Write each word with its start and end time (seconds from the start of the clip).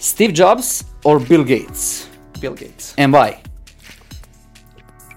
Steve 0.00 0.32
Jobs 0.32 0.84
or 1.04 1.20
Bill 1.20 1.44
Gates? 1.44 2.08
Bill 2.40 2.54
Gates. 2.54 2.94
And 2.96 3.12
why? 3.12 3.42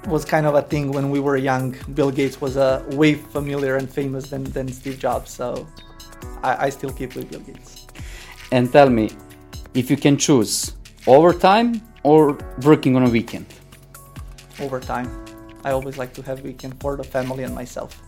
was 0.07 0.25
kind 0.25 0.45
of 0.45 0.55
a 0.55 0.61
thing 0.61 0.91
when 0.91 1.09
we 1.09 1.21
were 1.21 1.37
young. 1.37 1.73
Bill 1.93 2.11
Gates 2.11 2.41
was 2.41 2.57
uh, 2.57 2.83
way 2.91 3.13
familiar 3.13 3.77
and 3.77 3.89
famous 3.89 4.29
than, 4.29 4.43
than 4.43 4.67
Steve 4.67 4.99
Jobs, 4.99 5.31
so 5.31 5.65
I, 6.43 6.65
I 6.65 6.69
still 6.69 6.91
keep 6.91 7.15
with 7.15 7.31
Bill 7.31 7.39
Gates. 7.39 7.87
And 8.51 8.69
tell 8.69 8.89
me, 8.89 9.11
if 9.73 9.89
you 9.89 9.95
can 9.95 10.17
choose 10.17 10.73
overtime 11.07 11.81
or 12.03 12.37
working 12.63 12.97
on 12.97 13.03
a 13.03 13.09
weekend? 13.09 13.45
Overtime. 14.59 15.07
I 15.63 15.71
always 15.71 15.97
like 15.97 16.13
to 16.15 16.21
have 16.23 16.41
weekend 16.41 16.79
for 16.81 16.97
the 16.97 17.03
family 17.05 17.43
and 17.43 17.55
myself. 17.55 18.01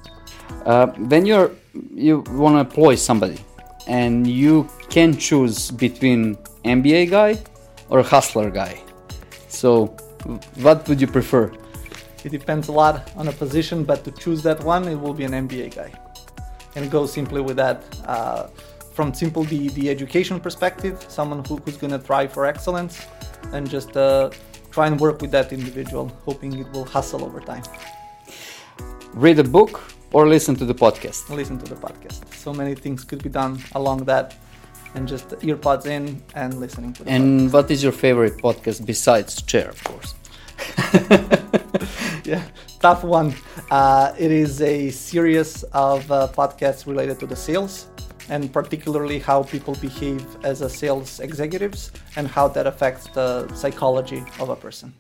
Uh, 0.66 0.88
when 0.88 1.26
you're 1.26 1.52
you 1.94 2.20
want 2.32 2.56
to 2.56 2.60
employ 2.60 2.96
somebody 2.96 3.40
and 3.88 4.28
you 4.28 4.68
can 4.90 5.16
choose 5.16 5.72
between 5.72 6.38
MBA 6.66 7.10
guy 7.10 7.38
or 7.90 8.02
hustler 8.04 8.50
guy, 8.50 8.82
so 9.48 9.88
what 10.56 10.88
would 10.88 11.00
you 11.00 11.08
prefer? 11.08 11.52
It 12.24 12.30
depends 12.30 12.68
a 12.68 12.72
lot 12.72 13.12
on 13.16 13.28
a 13.28 13.32
position, 13.32 13.84
but 13.84 14.04
to 14.04 14.12
choose 14.12 14.42
that 14.44 14.64
one, 14.64 14.88
it 14.88 14.96
will 14.96 15.14
be 15.14 15.26
an 15.26 15.32
MBA 15.32 15.76
guy, 15.76 15.92
and 16.76 16.90
go 16.90 17.06
simply 17.06 17.42
with 17.42 17.58
that. 17.58 17.84
Uh, 18.06 18.48
from 18.96 19.14
simple 19.14 19.44
the, 19.44 19.68
the 19.70 19.90
education 19.90 20.40
perspective, 20.40 21.06
someone 21.10 21.44
who, 21.46 21.58
who's 21.58 21.76
going 21.76 21.92
to 21.92 22.00
try 22.00 22.26
for 22.26 22.46
excellence, 22.46 23.06
and 23.52 23.70
just 23.70 23.98
uh, 23.98 24.30
try 24.72 24.88
and 24.88 25.00
work 25.00 25.22
with 25.22 25.32
that 25.32 25.52
individual, 25.52 26.08
hoping 26.26 26.58
it 26.58 26.68
will 26.72 26.86
hustle 26.86 27.24
over 27.24 27.42
time. 27.42 27.64
Read 29.14 29.38
a 29.40 29.44
book 29.44 29.82
or 30.14 30.28
listen 30.28 30.56
to 30.56 30.66
the 30.66 30.74
podcast. 30.74 31.30
Listen 31.30 31.58
to 31.60 31.68
the 31.74 31.76
podcast. 31.76 32.34
So 32.34 32.54
many 32.54 32.74
things 32.74 33.04
could 33.04 33.22
be 33.22 33.30
done 33.30 33.60
along 33.74 34.06
that, 34.06 34.36
and 34.96 35.08
just 35.08 35.30
earpods 35.42 35.86
in 35.86 36.22
and 36.34 36.60
listening 36.60 36.94
to. 36.94 37.04
It. 37.04 37.10
And 37.10 37.50
podcast. 37.50 37.54
what 37.54 37.72
is 37.72 37.84
your 37.84 37.92
favorite 37.92 38.38
podcast 38.38 38.86
besides 38.86 39.42
Chair, 39.42 39.70
of 39.70 39.84
course? 39.84 40.16
yeah, 42.26 42.42
tough 42.80 43.04
one. 43.04 43.36
Uh, 43.70 44.14
it 44.18 44.32
is 44.32 44.62
a 44.62 44.90
series 44.90 45.64
of 45.74 46.10
uh, 46.12 46.30
podcasts 46.34 46.88
related 46.88 47.20
to 47.20 47.28
the 47.28 47.36
sales 47.36 47.88
and 48.30 48.52
particularly 48.52 49.20
how 49.20 49.44
people 49.44 49.76
behave 49.76 50.26
as 50.44 50.62
a 50.62 50.70
sales 50.70 51.20
executives 51.20 51.92
and 52.16 52.28
how 52.28 52.48
that 52.48 52.66
affects 52.66 53.08
the 53.10 53.54
psychology 53.54 54.24
of 54.40 54.50
a 54.50 54.56
person. 54.56 54.94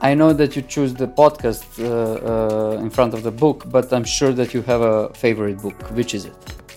I 0.00 0.14
know 0.14 0.32
that 0.32 0.56
you 0.56 0.62
choose 0.62 0.94
the 0.94 1.06
podcast 1.06 1.64
uh, 1.78 1.84
uh, 1.86 2.80
in 2.80 2.90
front 2.90 3.14
of 3.14 3.22
the 3.22 3.30
book, 3.30 3.64
but 3.68 3.92
I'm 3.92 4.04
sure 4.04 4.32
that 4.32 4.52
you 4.52 4.62
have 4.62 4.80
a 4.80 5.14
favorite 5.14 5.62
book. 5.62 5.80
Which 5.92 6.12
is 6.14 6.24
it? 6.24 6.34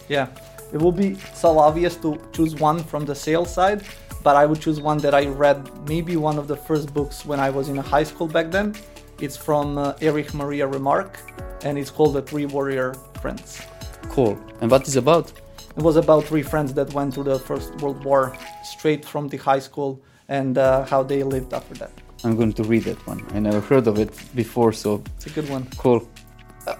Yeah, 0.07 0.27
it 0.75 0.81
will 0.81 0.91
be 0.91 1.15
so 1.33 1.57
obvious 1.57 1.95
to 2.03 2.19
choose 2.33 2.53
one 2.55 2.79
from 2.83 3.05
the 3.05 3.15
sales 3.15 3.51
side, 3.53 3.81
but 4.23 4.35
I 4.35 4.45
would 4.45 4.59
choose 4.59 4.81
one 4.81 4.97
that 5.05 5.13
I 5.13 5.25
read 5.27 5.59
maybe 5.87 6.17
one 6.17 6.37
of 6.37 6.49
the 6.49 6.57
first 6.57 6.93
books 6.93 7.25
when 7.25 7.39
I 7.39 7.49
was 7.49 7.69
in 7.69 7.77
a 7.77 7.81
high 7.81 8.03
school 8.03 8.27
back 8.27 8.51
then. 8.51 8.75
It's 9.21 9.37
from 9.37 9.77
uh, 9.77 9.93
Erich 10.01 10.33
Maria 10.33 10.67
Remarque 10.67 11.17
and 11.63 11.77
it's 11.77 11.89
called 11.89 12.13
The 12.15 12.21
Three 12.21 12.45
Warrior 12.45 12.93
Friends. 13.21 13.61
Cool. 14.09 14.37
And 14.59 14.69
what 14.69 14.85
is 14.85 14.97
about? 14.97 15.31
It 15.77 15.81
was 15.81 15.95
about 15.95 16.25
three 16.25 16.43
friends 16.43 16.73
that 16.73 16.93
went 16.93 17.13
through 17.13 17.23
the 17.35 17.39
First 17.39 17.73
World 17.81 18.03
War 18.03 18.37
straight 18.63 19.05
from 19.05 19.29
the 19.29 19.37
high 19.37 19.59
school 19.59 20.01
and 20.27 20.57
uh, 20.57 20.83
how 20.83 21.03
they 21.03 21.23
lived 21.23 21.53
after 21.53 21.73
that. 21.75 21.91
I'm 22.25 22.35
going 22.35 22.51
to 22.53 22.63
read 22.63 22.83
that 22.83 22.99
one. 23.07 23.25
I 23.33 23.39
never 23.39 23.61
heard 23.61 23.87
of 23.87 23.97
it 23.97 24.11
before, 24.35 24.73
so 24.73 25.01
It's 25.15 25.27
a 25.27 25.29
good 25.29 25.49
one. 25.49 25.67
cool. 25.77 26.05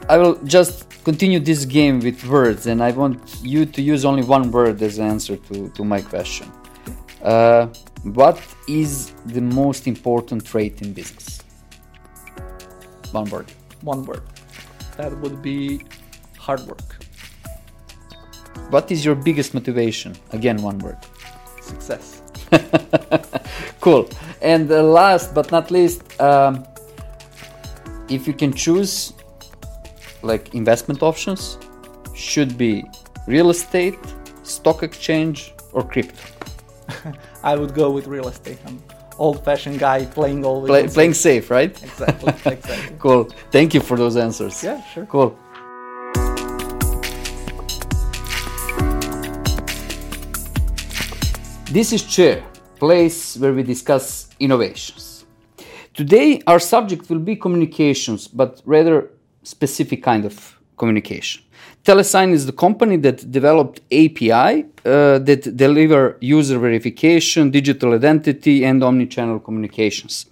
I 0.10 0.18
will 0.18 0.36
just 0.44 0.90
continue 1.04 1.40
this 1.40 1.66
game 1.66 2.00
with 2.00 2.26
words, 2.26 2.66
and 2.68 2.82
I 2.82 2.92
want 2.92 3.20
you 3.44 3.66
to 3.66 3.82
use 3.82 4.04
only 4.06 4.24
one 4.24 4.52
word 4.52 4.82
as 4.82 4.98
an 4.98 5.08
answer 5.08 5.38
to, 5.38 5.70
to 5.70 5.84
my 5.84 6.02
question. 6.02 6.52
Uh, 7.22 7.68
what 8.04 8.40
is 8.68 9.14
the 9.26 9.42
most 9.42 9.88
important 9.88 10.46
trait 10.46 10.82
in 10.82 10.94
business? 10.94 11.42
One 13.12 13.30
word. 13.30 13.52
One 13.82 14.06
word. 14.06 14.24
That 14.98 15.16
would 15.20 15.42
be 15.42 15.82
hard 16.38 16.62
work, 16.62 16.96
What 18.70 18.92
is 18.92 19.04
your 19.06 19.16
biggest 19.16 19.54
motivation? 19.54 20.16
Again, 20.32 20.58
one 20.62 20.80
word. 20.80 20.98
success. 21.62 22.22
cool. 23.82 24.10
And 24.42 24.72
uh, 24.72 24.84
last 24.84 25.34
but 25.34 25.52
not 25.52 25.72
least, 25.72 26.04
um, 26.22 26.64
if 28.10 28.28
you 28.28 28.34
can 28.34 28.54
choose 28.54 29.15
like 30.26 30.54
investment 30.56 31.04
options, 31.04 31.58
should 32.14 32.58
be 32.58 32.84
real 33.28 33.50
estate, 33.50 34.00
stock 34.44 34.84
exchange, 34.84 35.54
or 35.72 35.84
crypto. 35.84 36.18
I 37.44 37.56
would 37.56 37.74
go 37.74 37.92
with 37.92 38.08
real 38.08 38.28
estate. 38.28 38.58
I'm 38.66 38.82
old-fashioned 39.18 39.80
guy 39.80 40.06
playing 40.06 40.44
always. 40.46 40.70
Play, 40.70 40.88
playing 40.88 41.14
safe. 41.14 41.44
safe, 41.46 41.52
right? 41.52 41.84
Exactly. 41.84 42.34
Exactly. 42.52 42.96
Cool. 43.00 43.24
Thank 43.52 43.74
you 43.74 43.82
for 43.82 43.98
those 43.98 44.18
answers. 44.18 44.64
yeah, 44.64 44.82
sure. 44.94 45.06
Cool. 45.06 45.38
This 51.72 51.92
is 51.92 52.04
Chair, 52.04 52.44
place 52.80 53.38
where 53.38 53.54
we 53.54 53.64
discuss 53.64 54.30
innovations. 54.40 55.26
Today 55.94 56.42
our 56.48 56.60
subject 56.60 57.10
will 57.10 57.20
be 57.20 57.36
communications, 57.36 58.28
but 58.28 58.62
rather 58.66 59.10
specific 59.46 60.04
kind 60.04 60.26
of 60.26 60.60
communication. 60.78 61.44
Telesign 61.84 62.32
is 62.34 62.46
the 62.46 62.52
company 62.52 62.98
that 62.98 63.32
developed 63.32 63.80
API 63.92 64.66
uh, 64.86 65.20
that 65.20 65.56
deliver 65.56 66.18
user 66.20 66.58
verification, 66.58 67.52
digital 67.52 67.94
identity, 67.94 68.66
and 68.66 68.84
omni-channel 68.84 69.40
communications. 69.40 70.26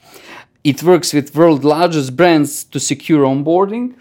It 0.64 0.82
works 0.82 1.14
with 1.14 1.36
world 1.36 1.64
largest 1.64 2.16
brands 2.16 2.64
to 2.66 2.80
secure 2.80 3.26
onboarding, 3.26 3.96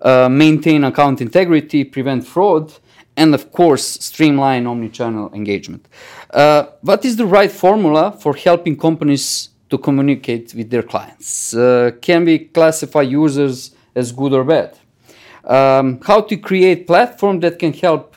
uh, 0.00 0.28
maintain 0.28 0.84
account 0.84 1.20
integrity, 1.20 1.84
prevent 1.84 2.26
fraud, 2.26 2.72
and 3.16 3.34
of 3.34 3.52
course, 3.52 3.86
streamline 4.00 4.64
omnichannel 4.64 5.32
engagement. 5.34 5.86
Uh, 6.30 6.64
what 6.82 7.04
is 7.04 7.16
the 7.16 7.26
right 7.26 7.50
formula 7.50 8.12
for 8.20 8.34
helping 8.34 8.76
companies 8.76 9.50
to 9.70 9.78
communicate 9.78 10.52
with 10.54 10.68
their 10.70 10.82
clients? 10.82 11.54
Uh, 11.54 11.92
can 12.00 12.24
we 12.24 12.38
classify 12.40 13.02
users 13.02 13.73
as 13.94 14.12
good 14.12 14.32
or 14.32 14.44
bad? 14.44 14.78
Um, 15.44 16.00
how 16.02 16.20
to 16.22 16.36
create 16.36 16.86
platform 16.86 17.40
that 17.40 17.58
can 17.58 17.72
help 17.72 18.16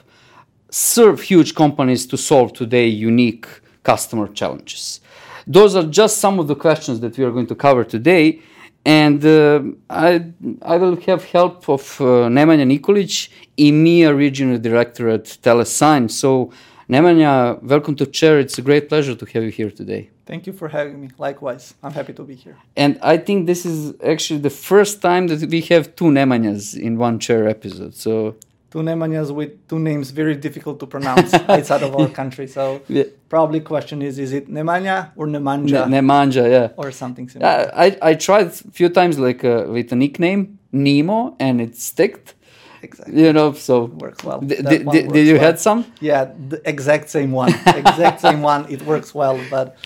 serve 0.69 1.21
huge 1.21 1.55
companies 1.55 2.05
to 2.07 2.17
solve 2.17 2.53
today 2.53 2.87
unique 2.87 3.47
customer 3.83 4.27
challenges? 4.27 5.01
Those 5.45 5.75
are 5.75 5.83
just 5.83 6.17
some 6.17 6.39
of 6.39 6.47
the 6.47 6.55
questions 6.55 6.99
that 6.99 7.17
we 7.17 7.23
are 7.23 7.31
going 7.31 7.47
to 7.47 7.55
cover 7.55 7.83
today. 7.83 8.41
And 8.85 9.23
uh, 9.25 9.63
I, 9.89 10.23
I 10.61 10.77
will 10.77 10.95
have 11.07 11.25
help 11.25 11.67
of 11.67 11.99
uh, 11.99 12.29
Nemanja 12.29 12.65
Nikolic, 12.65 13.29
EMEA 13.57 14.15
Regional 14.15 14.59
Director 14.59 15.09
at 15.09 15.25
Telesign. 15.25 16.09
So, 16.09 16.51
Nemanja, 16.89 17.61
welcome 17.63 17.95
to 17.97 18.05
Chair. 18.05 18.39
It's 18.39 18.57
a 18.57 18.61
great 18.61 18.87
pleasure 18.87 19.13
to 19.13 19.25
have 19.25 19.43
you 19.43 19.49
here 19.49 19.69
today. 19.69 20.09
Thank 20.25 20.47
you 20.47 20.53
for 20.53 20.69
having 20.69 21.01
me. 21.01 21.09
Likewise, 21.17 21.73
I'm 21.83 21.91
happy 21.91 22.13
to 22.13 22.23
be 22.23 22.33
here. 22.35 22.55
And 22.77 22.97
I 23.01 23.17
think 23.17 23.45
this 23.45 23.65
is 23.65 23.93
actually 24.01 24.39
the 24.39 24.49
first 24.49 25.01
time 25.01 25.27
that 25.27 25.49
we 25.49 25.59
have 25.63 25.97
two 25.97 26.05
Nemanjas 26.05 26.79
in 26.79 26.97
one 26.97 27.19
Chair 27.19 27.49
episode. 27.49 27.93
So, 27.93 28.37
Two 28.71 28.79
Nemanjas 28.79 29.33
with 29.33 29.67
two 29.67 29.79
names 29.79 30.11
very 30.11 30.35
difficult 30.35 30.79
to 30.81 30.87
pronounce 30.87 31.33
outside 31.49 31.83
of 31.83 31.95
our 31.95 32.09
country. 32.09 32.47
So 32.47 32.81
yeah. 32.89 33.03
probably 33.29 33.61
question 33.61 34.01
is 34.01 34.19
is 34.19 34.33
it 34.33 34.49
Nemanja 34.49 35.11
or 35.15 35.25
Nemanja 35.27 35.89
Ne- 35.89 35.99
Nemanja, 35.99 36.49
yeah. 36.49 36.69
or 36.75 36.91
something 36.91 37.29
similar? 37.29 37.49
Uh, 37.49 37.71
I, 37.73 37.97
I 38.01 38.13
tried 38.15 38.47
a 38.47 38.51
few 38.51 38.89
times 38.89 39.17
like 39.17 39.45
uh, 39.45 39.65
with 39.69 39.93
a 39.93 39.95
nickname, 39.95 40.59
Nemo, 40.73 41.37
and 41.39 41.61
it 41.61 41.77
sticked. 41.77 42.33
exactly. 42.81 43.21
You 43.21 43.33
know, 43.33 43.53
so 43.53 43.85
Works 43.85 44.23
well. 44.23 44.39
D- 44.41 44.55
d- 44.55 44.77
d- 44.79 45.07
did 45.07 45.27
you 45.27 45.33
well. 45.33 45.43
had 45.43 45.59
some? 45.59 45.85
Yeah, 45.99 46.31
the 46.49 46.61
exact 46.65 47.09
same 47.09 47.31
one. 47.31 47.53
exact 47.65 48.21
same 48.21 48.41
one. 48.41 48.65
It 48.69 48.81
works 48.83 49.13
well, 49.13 49.39
but 49.49 49.77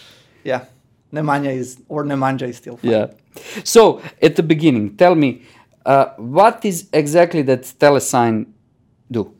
yeah, 0.43 0.65
Nemanja 1.13 1.53
is 1.53 1.81
or 1.87 2.03
Nemanja 2.03 2.47
is 2.47 2.57
still 2.57 2.77
fine. 2.77 2.91
Yeah. 2.91 3.07
So 3.63 4.01
at 4.21 4.35
the 4.35 4.43
beginning, 4.43 4.97
tell 4.97 5.15
me, 5.15 5.43
uh, 5.85 6.07
what 6.17 6.65
is 6.65 6.89
exactly 6.93 7.41
that 7.43 7.63
Telesign 7.63 8.47
do? 9.09 9.33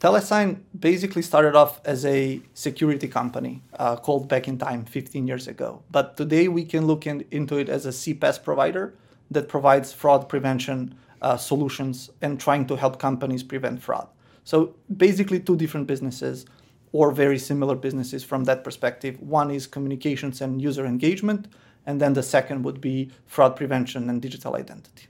Telesign 0.00 0.58
basically 0.78 1.22
started 1.22 1.56
off 1.56 1.80
as 1.84 2.04
a 2.04 2.40
security 2.52 3.08
company 3.08 3.62
uh, 3.78 3.96
called 3.96 4.28
Back 4.28 4.46
in 4.46 4.58
Time 4.58 4.84
15 4.84 5.26
years 5.26 5.48
ago. 5.48 5.82
But 5.90 6.16
today 6.16 6.48
we 6.48 6.64
can 6.64 6.86
look 6.86 7.06
in, 7.06 7.24
into 7.30 7.56
it 7.56 7.68
as 7.68 7.86
a 7.86 7.90
CPaaS 7.90 8.42
provider 8.44 8.94
that 9.30 9.48
provides 9.48 9.92
fraud 9.92 10.28
prevention 10.28 10.94
uh, 11.22 11.36
solutions 11.36 12.10
and 12.22 12.38
trying 12.40 12.66
to 12.66 12.76
help 12.76 12.98
companies 12.98 13.42
prevent 13.42 13.82
fraud. 13.82 14.08
So 14.44 14.74
basically, 14.96 15.40
two 15.40 15.56
different 15.56 15.86
businesses 15.86 16.46
or 16.92 17.10
very 17.10 17.38
similar 17.38 17.74
businesses 17.74 18.24
from 18.24 18.44
that 18.44 18.64
perspective. 18.64 19.20
One 19.20 19.50
is 19.50 19.66
communications 19.66 20.40
and 20.40 20.62
user 20.62 20.86
engagement, 20.86 21.48
and 21.84 22.00
then 22.00 22.12
the 22.14 22.22
second 22.22 22.62
would 22.64 22.80
be 22.80 23.10
fraud 23.26 23.56
prevention 23.56 24.08
and 24.08 24.22
digital 24.22 24.54
identity. 24.56 25.06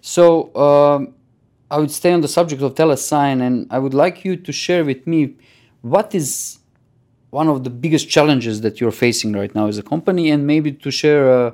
So 0.00 0.54
um, 0.54 1.14
I 1.70 1.78
would 1.78 1.90
stay 1.90 2.12
on 2.12 2.20
the 2.20 2.28
subject 2.28 2.62
of 2.62 2.74
Telesign, 2.74 3.42
and 3.42 3.66
I 3.70 3.78
would 3.78 3.94
like 3.94 4.24
you 4.24 4.36
to 4.36 4.52
share 4.52 4.84
with 4.84 5.06
me 5.06 5.36
what 5.82 6.14
is 6.14 6.58
one 7.30 7.48
of 7.48 7.62
the 7.64 7.70
biggest 7.70 8.08
challenges 8.08 8.62
that 8.62 8.80
you're 8.80 8.90
facing 8.90 9.32
right 9.34 9.54
now 9.54 9.66
as 9.66 9.76
a 9.76 9.82
company, 9.82 10.30
and 10.30 10.46
maybe 10.46 10.72
to 10.72 10.90
share 10.90 11.30
uh, 11.30 11.50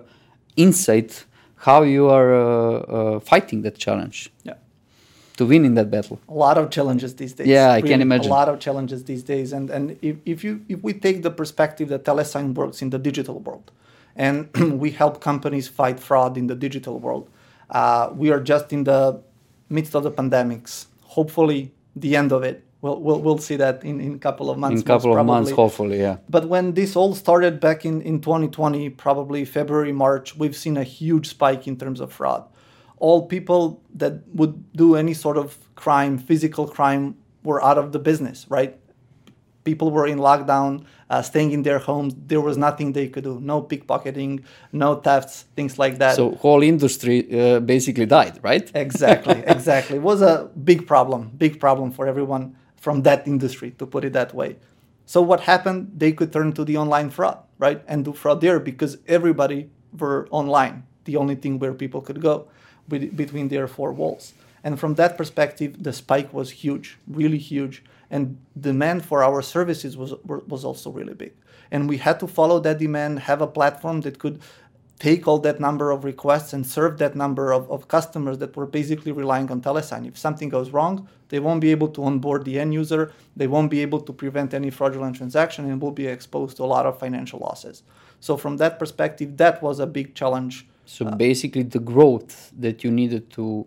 insight 0.56 1.24
how 1.64 1.82
you 1.82 2.10
are 2.10 2.34
uh, 2.34 2.42
uh, 2.42 3.20
fighting 3.20 3.62
that 3.62 3.78
challenge. 3.78 4.30
Yeah. 4.42 4.54
To 5.38 5.46
win 5.46 5.64
in 5.64 5.74
that 5.74 5.90
battle. 5.90 6.20
A 6.28 6.34
lot 6.34 6.58
of 6.58 6.70
challenges 6.70 7.16
these 7.16 7.32
days. 7.32 7.48
Yeah, 7.48 7.70
I 7.72 7.80
can 7.80 8.00
imagine. 8.00 8.30
A 8.30 8.34
lot 8.34 8.48
of 8.48 8.60
challenges 8.60 9.02
these 9.04 9.24
days, 9.24 9.52
and 9.52 9.68
and 9.68 9.98
if, 10.00 10.16
if 10.24 10.44
you 10.44 10.64
if 10.68 10.80
we 10.82 10.92
take 10.92 11.22
the 11.22 11.30
perspective 11.30 11.88
that 11.88 12.04
Telesign 12.04 12.54
works 12.54 12.82
in 12.82 12.90
the 12.90 12.98
digital 12.98 13.40
world, 13.40 13.72
and 14.14 14.48
we 14.82 14.92
help 14.92 15.20
companies 15.20 15.66
fight 15.66 15.98
fraud 15.98 16.36
in 16.36 16.46
the 16.46 16.54
digital 16.54 17.00
world, 17.00 17.28
uh, 17.70 18.10
we 18.14 18.30
are 18.30 18.38
just 18.38 18.72
in 18.72 18.84
the 18.84 19.20
midst 19.68 19.96
of 19.96 20.04
the 20.04 20.12
pandemics. 20.12 20.86
Hopefully, 21.16 21.72
the 21.96 22.14
end 22.14 22.30
of 22.30 22.44
it 22.44 22.63
we'll, 22.84 23.00
we'll, 23.00 23.20
we'll 23.20 23.38
see 23.38 23.56
that 23.56 23.82
in, 23.82 23.98
in 23.98 24.14
a 24.14 24.18
couple 24.18 24.50
of 24.50 24.58
months. 24.58 24.82
In 24.82 24.86
a 24.86 24.92
couple 24.92 25.16
of 25.16 25.26
months, 25.26 25.50
hopefully, 25.50 26.00
yeah. 26.00 26.18
But 26.28 26.48
when 26.48 26.74
this 26.74 26.94
all 26.96 27.14
started 27.14 27.58
back 27.58 27.86
in, 27.86 28.02
in 28.02 28.20
2020, 28.20 28.90
probably 28.90 29.44
February, 29.46 29.92
March, 29.92 30.36
we've 30.36 30.56
seen 30.64 30.76
a 30.76 30.84
huge 30.84 31.26
spike 31.28 31.66
in 31.66 31.76
terms 31.78 32.00
of 32.00 32.12
fraud. 32.12 32.44
All 32.98 33.26
people 33.26 33.82
that 33.94 34.12
would 34.34 34.54
do 34.72 34.96
any 34.96 35.14
sort 35.14 35.38
of 35.38 35.46
crime, 35.74 36.18
physical 36.18 36.68
crime, 36.68 37.16
were 37.42 37.62
out 37.64 37.78
of 37.78 37.92
the 37.92 37.98
business, 37.98 38.46
right? 38.48 38.78
People 39.64 39.90
were 39.90 40.06
in 40.06 40.18
lockdown, 40.18 40.84
uh, 41.08 41.22
staying 41.22 41.52
in 41.52 41.62
their 41.62 41.78
homes. 41.78 42.14
There 42.26 42.40
was 42.40 42.58
nothing 42.58 42.92
they 42.92 43.08
could 43.08 43.24
do. 43.24 43.40
No 43.40 43.62
pickpocketing, 43.62 44.44
no 44.72 44.96
thefts, 44.96 45.46
things 45.56 45.78
like 45.78 45.96
that. 45.98 46.16
So 46.16 46.32
whole 46.32 46.62
industry 46.62 47.16
uh, 47.32 47.60
basically 47.60 48.04
died, 48.04 48.38
right? 48.42 48.70
Exactly, 48.74 49.42
exactly. 49.46 49.96
It 49.96 50.02
was 50.02 50.20
a 50.20 50.50
big 50.70 50.86
problem, 50.86 51.30
big 51.36 51.58
problem 51.58 51.90
for 51.90 52.06
everyone 52.06 52.56
from 52.84 53.02
that 53.02 53.26
industry, 53.26 53.70
to 53.78 53.86
put 53.86 54.04
it 54.04 54.12
that 54.12 54.34
way. 54.34 54.56
So 55.06 55.22
what 55.30 55.40
happened? 55.52 55.80
They 55.96 56.12
could 56.12 56.30
turn 56.32 56.52
to 56.52 56.64
the 56.64 56.76
online 56.76 57.08
fraud, 57.08 57.38
right, 57.58 57.80
and 57.88 58.04
do 58.04 58.12
fraud 58.12 58.42
there 58.42 58.60
because 58.60 58.98
everybody 59.06 59.70
were 59.98 60.28
online, 60.30 60.76
the 61.04 61.16
only 61.16 61.36
thing 61.42 61.58
where 61.58 61.72
people 61.72 62.02
could 62.02 62.20
go 62.20 62.46
between 63.22 63.48
their 63.48 63.66
four 63.66 63.90
walls. 64.00 64.34
And 64.62 64.78
from 64.78 64.94
that 64.94 65.16
perspective, 65.16 65.82
the 65.86 65.92
spike 65.92 66.30
was 66.32 66.48
huge, 66.62 66.98
really 67.20 67.38
huge, 67.38 67.82
and 68.10 68.36
demand 68.68 69.04
for 69.04 69.18
our 69.28 69.40
services 69.42 69.96
was 69.96 70.12
was 70.52 70.62
also 70.64 70.88
really 70.98 71.16
big. 71.24 71.32
And 71.70 71.88
we 71.88 71.98
had 72.06 72.16
to 72.20 72.26
follow 72.26 72.60
that 72.60 72.78
demand, 72.78 73.12
have 73.30 73.40
a 73.42 73.52
platform 73.58 74.02
that 74.02 74.18
could 74.18 74.36
take 74.98 75.26
all 75.26 75.38
that 75.38 75.60
number 75.60 75.90
of 75.90 76.04
requests 76.04 76.52
and 76.52 76.66
serve 76.66 76.98
that 76.98 77.16
number 77.16 77.52
of, 77.52 77.70
of 77.70 77.88
customers 77.88 78.38
that 78.38 78.56
were 78.56 78.66
basically 78.66 79.12
relying 79.12 79.50
on 79.50 79.60
Telesign. 79.60 80.06
If 80.06 80.16
something 80.16 80.48
goes 80.48 80.70
wrong, 80.70 81.08
they 81.30 81.40
won't 81.40 81.60
be 81.60 81.70
able 81.70 81.88
to 81.88 82.04
onboard 82.04 82.44
the 82.44 82.60
end 82.60 82.72
user, 82.74 83.12
they 83.36 83.46
won't 83.46 83.70
be 83.70 83.80
able 83.80 84.00
to 84.00 84.12
prevent 84.12 84.54
any 84.54 84.70
fraudulent 84.70 85.16
transaction, 85.16 85.64
and 85.68 85.80
will 85.80 85.90
be 85.90 86.06
exposed 86.06 86.56
to 86.58 86.64
a 86.64 86.66
lot 86.66 86.86
of 86.86 86.98
financial 86.98 87.40
losses. 87.40 87.82
So, 88.20 88.36
from 88.36 88.56
that 88.58 88.78
perspective, 88.78 89.36
that 89.38 89.62
was 89.62 89.80
a 89.80 89.86
big 89.86 90.14
challenge. 90.14 90.66
So, 90.86 91.06
uh, 91.06 91.14
basically, 91.16 91.64
the 91.64 91.80
growth 91.80 92.52
that 92.58 92.84
you 92.84 92.90
needed 92.90 93.30
to, 93.30 93.66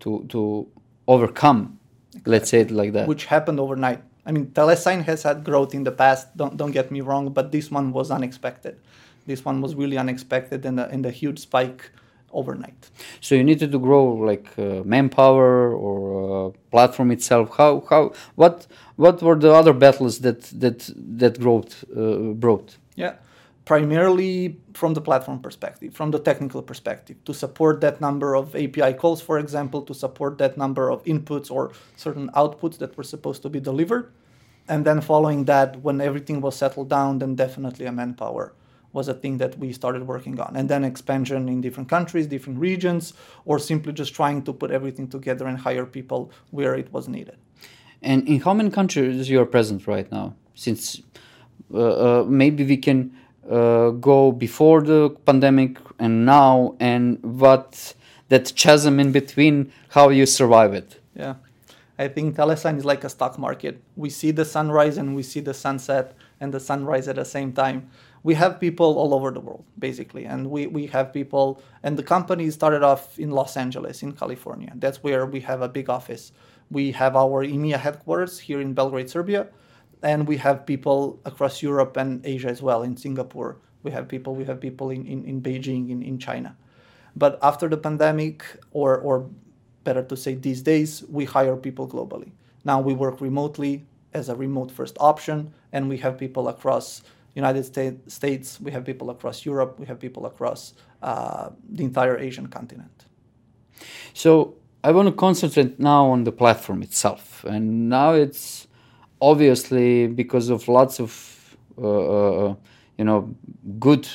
to, 0.00 0.24
to 0.28 0.68
overcome, 1.08 1.78
exactly. 2.10 2.30
let's 2.30 2.50
say 2.50 2.60
it 2.60 2.70
like 2.70 2.92
that. 2.92 3.08
Which 3.08 3.24
happened 3.26 3.58
overnight. 3.58 4.02
I 4.24 4.30
mean, 4.30 4.46
Telesign 4.46 5.02
has 5.04 5.24
had 5.24 5.42
growth 5.42 5.74
in 5.74 5.82
the 5.82 5.90
past, 5.90 6.36
don't, 6.36 6.56
don't 6.56 6.70
get 6.70 6.92
me 6.92 7.00
wrong, 7.00 7.30
but 7.30 7.50
this 7.50 7.70
one 7.70 7.92
was 7.92 8.12
unexpected 8.12 8.78
this 9.26 9.44
one 9.44 9.60
was 9.60 9.74
really 9.74 9.98
unexpected 9.98 10.64
and 10.66 10.80
a, 10.80 10.88
and 10.88 11.06
a 11.06 11.10
huge 11.10 11.38
spike 11.38 11.90
overnight. 12.32 12.90
So 13.20 13.34
you 13.34 13.44
needed 13.44 13.72
to 13.72 13.78
grow 13.78 14.04
like 14.04 14.48
uh, 14.58 14.82
manpower 14.84 15.72
or 15.72 16.48
uh, 16.48 16.50
platform 16.70 17.10
itself. 17.10 17.56
How 17.56 17.84
how 17.88 18.12
what 18.34 18.66
what 18.96 19.22
were 19.22 19.36
the 19.36 19.52
other 19.52 19.72
battles 19.72 20.20
that 20.20 20.42
that 20.60 20.90
that 21.18 21.38
growth 21.38 21.84
uh, 21.96 22.32
brought? 22.34 22.76
Yeah, 22.96 23.14
primarily 23.64 24.56
from 24.74 24.94
the 24.94 25.00
platform 25.00 25.40
perspective, 25.40 25.94
from 25.94 26.10
the 26.10 26.18
technical 26.18 26.62
perspective, 26.62 27.16
to 27.24 27.34
support 27.34 27.80
that 27.80 28.00
number 28.00 28.34
of 28.34 28.54
API 28.56 28.94
calls, 28.94 29.20
for 29.20 29.38
example, 29.38 29.82
to 29.82 29.94
support 29.94 30.38
that 30.38 30.56
number 30.56 30.90
of 30.90 31.04
inputs 31.04 31.50
or 31.50 31.72
certain 31.96 32.28
outputs 32.30 32.78
that 32.78 32.96
were 32.96 33.04
supposed 33.04 33.42
to 33.42 33.48
be 33.48 33.60
delivered. 33.60 34.10
And 34.68 34.84
then 34.84 35.00
following 35.00 35.44
that, 35.46 35.82
when 35.82 36.00
everything 36.00 36.40
was 36.40 36.54
settled 36.54 36.88
down, 36.88 37.18
then 37.18 37.34
definitely 37.34 37.84
a 37.86 37.92
manpower 37.92 38.52
was 38.92 39.08
a 39.08 39.14
thing 39.14 39.38
that 39.38 39.58
we 39.58 39.72
started 39.72 40.06
working 40.06 40.38
on. 40.40 40.56
And 40.56 40.68
then 40.68 40.84
expansion 40.84 41.48
in 41.48 41.60
different 41.60 41.88
countries, 41.88 42.26
different 42.26 42.58
regions, 42.58 43.14
or 43.44 43.58
simply 43.58 43.92
just 43.92 44.14
trying 44.14 44.42
to 44.42 44.52
put 44.52 44.70
everything 44.70 45.08
together 45.08 45.46
and 45.46 45.58
hire 45.58 45.86
people 45.86 46.30
where 46.50 46.74
it 46.74 46.92
was 46.92 47.08
needed. 47.08 47.36
And 48.02 48.26
in 48.28 48.40
how 48.40 48.54
many 48.54 48.70
countries 48.70 49.30
you 49.30 49.40
are 49.40 49.46
present 49.46 49.86
right 49.86 50.10
now? 50.10 50.34
Since 50.54 51.02
uh, 51.72 52.20
uh, 52.20 52.24
maybe 52.24 52.64
we 52.64 52.76
can 52.76 53.16
uh, 53.50 53.90
go 53.90 54.32
before 54.32 54.82
the 54.82 55.10
pandemic 55.24 55.78
and 55.98 56.26
now, 56.26 56.76
and 56.80 57.22
what 57.22 57.94
that 58.28 58.52
chasm 58.56 58.98
in 58.98 59.12
between, 59.12 59.72
how 59.90 60.08
you 60.08 60.26
survive 60.26 60.74
it? 60.74 61.00
Yeah. 61.14 61.34
I 61.98 62.08
think 62.08 62.36
Telesign 62.36 62.78
is 62.78 62.84
like 62.84 63.04
a 63.04 63.08
stock 63.08 63.38
market. 63.38 63.80
We 63.94 64.10
see 64.10 64.30
the 64.30 64.44
sunrise 64.44 64.96
and 64.96 65.14
we 65.14 65.22
see 65.22 65.40
the 65.40 65.54
sunset 65.54 66.14
and 66.42 66.52
the 66.52 66.60
sunrise 66.60 67.06
at 67.08 67.16
the 67.16 67.24
same 67.24 67.52
time. 67.52 67.88
We 68.24 68.34
have 68.34 68.60
people 68.60 68.98
all 68.98 69.14
over 69.14 69.30
the 69.30 69.40
world 69.40 69.64
basically 69.78 70.24
and 70.26 70.50
we, 70.50 70.66
we 70.66 70.86
have 70.88 71.12
people 71.12 71.62
and 71.82 71.96
the 71.96 72.02
company 72.02 72.50
started 72.50 72.82
off 72.82 73.18
in 73.18 73.30
los 73.30 73.56
angeles 73.56 74.02
in 74.02 74.12
california. 74.12 74.72
That's 74.74 75.02
where 75.02 75.24
we 75.24 75.40
have 75.40 75.62
a 75.62 75.68
big 75.68 75.88
office. 75.88 76.32
We 76.70 76.92
have 76.92 77.16
our 77.16 77.44
emea 77.46 77.78
headquarters 77.78 78.38
here 78.40 78.60
in 78.60 78.74
belgrade 78.74 79.08
serbia 79.08 79.46
and 80.02 80.26
we 80.26 80.36
have 80.38 80.66
people 80.66 81.20
across 81.24 81.62
europe 81.62 81.96
and 81.96 82.26
asia 82.26 82.48
as 82.48 82.60
well 82.60 82.82
in 82.82 82.96
singapore. 82.96 83.56
We 83.84 83.92
have 83.92 84.08
people 84.08 84.34
we 84.34 84.44
have 84.44 84.60
people 84.60 84.90
in, 84.90 85.06
in, 85.06 85.24
in 85.24 85.40
beijing 85.40 85.90
in, 85.90 86.02
in 86.02 86.18
china. 86.18 86.56
But 87.14 87.38
after 87.42 87.68
the 87.68 87.76
pandemic 87.76 88.44
or, 88.72 88.98
or 88.98 89.28
better 89.84 90.02
to 90.02 90.16
say 90.16 90.34
these 90.34 90.62
days 90.62 91.04
we 91.08 91.24
hire 91.24 91.56
people 91.56 91.88
globally. 91.88 92.32
Now 92.64 92.80
we 92.80 92.94
work 92.94 93.20
remotely 93.20 93.86
as 94.14 94.28
a 94.28 94.36
remote 94.36 94.70
first 94.70 94.96
option 95.00 95.52
and 95.72 95.88
we 95.88 95.96
have 95.98 96.18
people 96.18 96.48
across 96.48 97.02
United 97.34 97.64
States, 98.10 98.60
we 98.60 98.70
have 98.70 98.84
people 98.84 99.10
across 99.10 99.46
Europe, 99.46 99.78
we 99.78 99.86
have 99.86 99.98
people 99.98 100.26
across 100.26 100.74
uh, 101.02 101.50
the 101.70 101.82
entire 101.82 102.18
Asian 102.18 102.46
continent. 102.46 103.06
So 104.12 104.54
I 104.84 104.92
want 104.92 105.08
to 105.08 105.12
concentrate 105.12 105.78
now 105.78 106.06
on 106.06 106.24
the 106.24 106.32
platform 106.32 106.82
itself, 106.82 107.44
and 107.44 107.88
now 107.88 108.12
it's 108.12 108.66
obviously 109.20 110.08
because 110.08 110.50
of 110.50 110.68
lots 110.68 111.00
of 111.00 111.56
uh, 111.78 112.48
uh, 112.48 112.54
you 112.98 113.04
know 113.04 113.34
good 113.78 114.06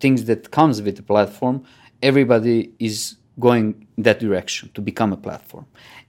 things 0.00 0.24
that 0.24 0.50
comes 0.50 0.82
with 0.82 0.96
the 0.96 1.02
platform. 1.02 1.64
Everybody 2.02 2.72
is 2.78 3.16
going 3.38 3.86
that 3.98 4.18
direction 4.18 4.70
to 4.74 4.80
become 4.80 5.12
a 5.12 5.16
platform, 5.16 5.66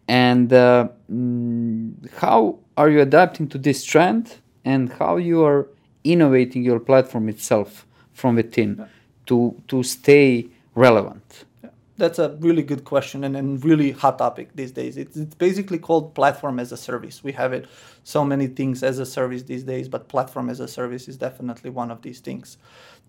and 0.08 0.52
uh, 0.52 0.88
mm, 1.12 1.94
how 2.16 2.60
are 2.78 2.90
you 2.90 3.02
adapting 3.02 3.48
to 3.50 3.58
this 3.58 3.84
trend, 3.84 4.36
and 4.64 4.92
how 4.94 5.18
you 5.18 5.44
are 5.44 5.68
innovating 6.04 6.64
your 6.64 6.80
platform 6.80 7.30
itself 7.30 7.86
from 8.14 8.36
within 8.36 8.78
yeah. 8.78 8.88
to 9.28 9.62
to 9.68 9.84
stay 9.84 10.48
relevant? 10.74 11.46
Yeah. 11.64 11.70
That's 11.98 12.20
a 12.20 12.36
really 12.40 12.64
good 12.64 12.84
question 12.84 13.24
and, 13.24 13.38
and 13.38 13.64
really 13.64 13.92
hot 13.92 14.18
topic 14.18 14.50
these 14.56 14.72
days. 14.72 14.98
It's, 14.98 15.16
it's 15.16 15.36
basically 15.36 15.80
called 15.80 16.14
platform 16.14 16.60
as 16.60 16.74
a 16.74 16.78
service. 16.78 17.24
We 17.24 17.32
have 17.34 17.54
it 17.54 17.68
so 18.04 18.26
many 18.26 18.48
things 18.48 18.84
as 18.84 19.00
a 19.00 19.06
service 19.06 19.44
these 19.44 19.64
days, 19.64 19.88
but 19.88 20.10
platform 20.10 20.50
as 20.50 20.60
a 20.60 20.68
service 20.68 21.08
is 21.08 21.16
definitely 21.16 21.70
one 21.70 21.92
of 21.92 22.02
these 22.02 22.20
things. 22.20 22.58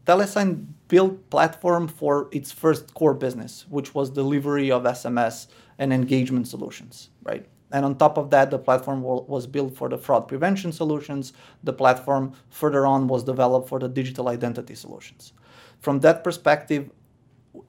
Telesign 0.07 0.67
built 0.87 1.31
platform 1.31 1.89
for 1.89 2.29
its 2.31 2.53
first 2.53 2.95
core 2.95 3.15
business, 3.15 3.67
which 3.69 3.93
was 3.93 4.09
delivery 4.09 4.71
of 4.71 4.85
SMS 4.85 5.49
and 5.79 5.93
engagement 5.93 6.47
solutions, 6.47 7.11
right? 7.25 7.45
And 7.73 7.85
on 7.85 7.97
top 7.97 8.17
of 8.17 8.31
that, 8.31 8.51
the 8.51 8.59
platform 8.59 9.03
was 9.03 9.47
built 9.47 9.77
for 9.77 9.89
the 9.89 9.99
fraud 9.99 10.29
prevention 10.29 10.73
solutions. 10.73 11.33
The 11.65 11.73
platform 11.73 12.33
further 12.49 12.87
on 12.87 13.09
was 13.09 13.25
developed 13.25 13.69
for 13.69 13.79
the 13.79 13.89
digital 13.89 14.29
identity 14.29 14.75
solutions. 14.75 15.33
From 15.81 16.01
that 16.01 16.23
perspective, 16.23 16.91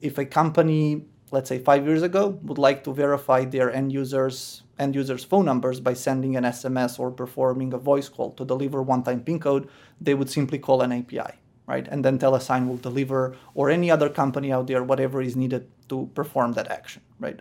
if 0.00 0.18
a 0.18 0.24
company, 0.24 1.04
let's 1.30 1.48
say 1.48 1.58
five 1.58 1.84
years 1.84 2.02
ago, 2.02 2.38
would 2.42 2.58
like 2.58 2.84
to 2.84 2.92
verify 2.92 3.44
their 3.44 3.72
end 3.72 3.92
users 3.92 4.62
end 4.78 4.94
users 4.94 5.24
phone 5.24 5.44
numbers 5.44 5.80
by 5.80 5.92
sending 5.92 6.36
an 6.36 6.44
SMS 6.44 6.98
or 6.98 7.10
performing 7.10 7.72
a 7.72 7.78
voice 7.78 8.08
call 8.08 8.30
to 8.32 8.44
deliver 8.44 8.80
one-time 8.80 9.22
PIN 9.22 9.40
code, 9.40 9.68
they 10.00 10.14
would 10.14 10.30
simply 10.30 10.58
call 10.58 10.82
an 10.82 10.92
API, 10.92 11.34
right? 11.66 11.88
And 11.88 12.04
then 12.04 12.18
Telesign 12.18 12.68
will 12.68 12.76
deliver, 12.76 13.34
or 13.54 13.70
any 13.70 13.90
other 13.90 14.08
company 14.08 14.52
out 14.52 14.68
there, 14.68 14.84
whatever 14.84 15.20
is 15.20 15.34
needed 15.34 15.68
to 15.88 16.08
perform 16.14 16.52
that 16.52 16.70
action, 16.70 17.02
right? 17.18 17.40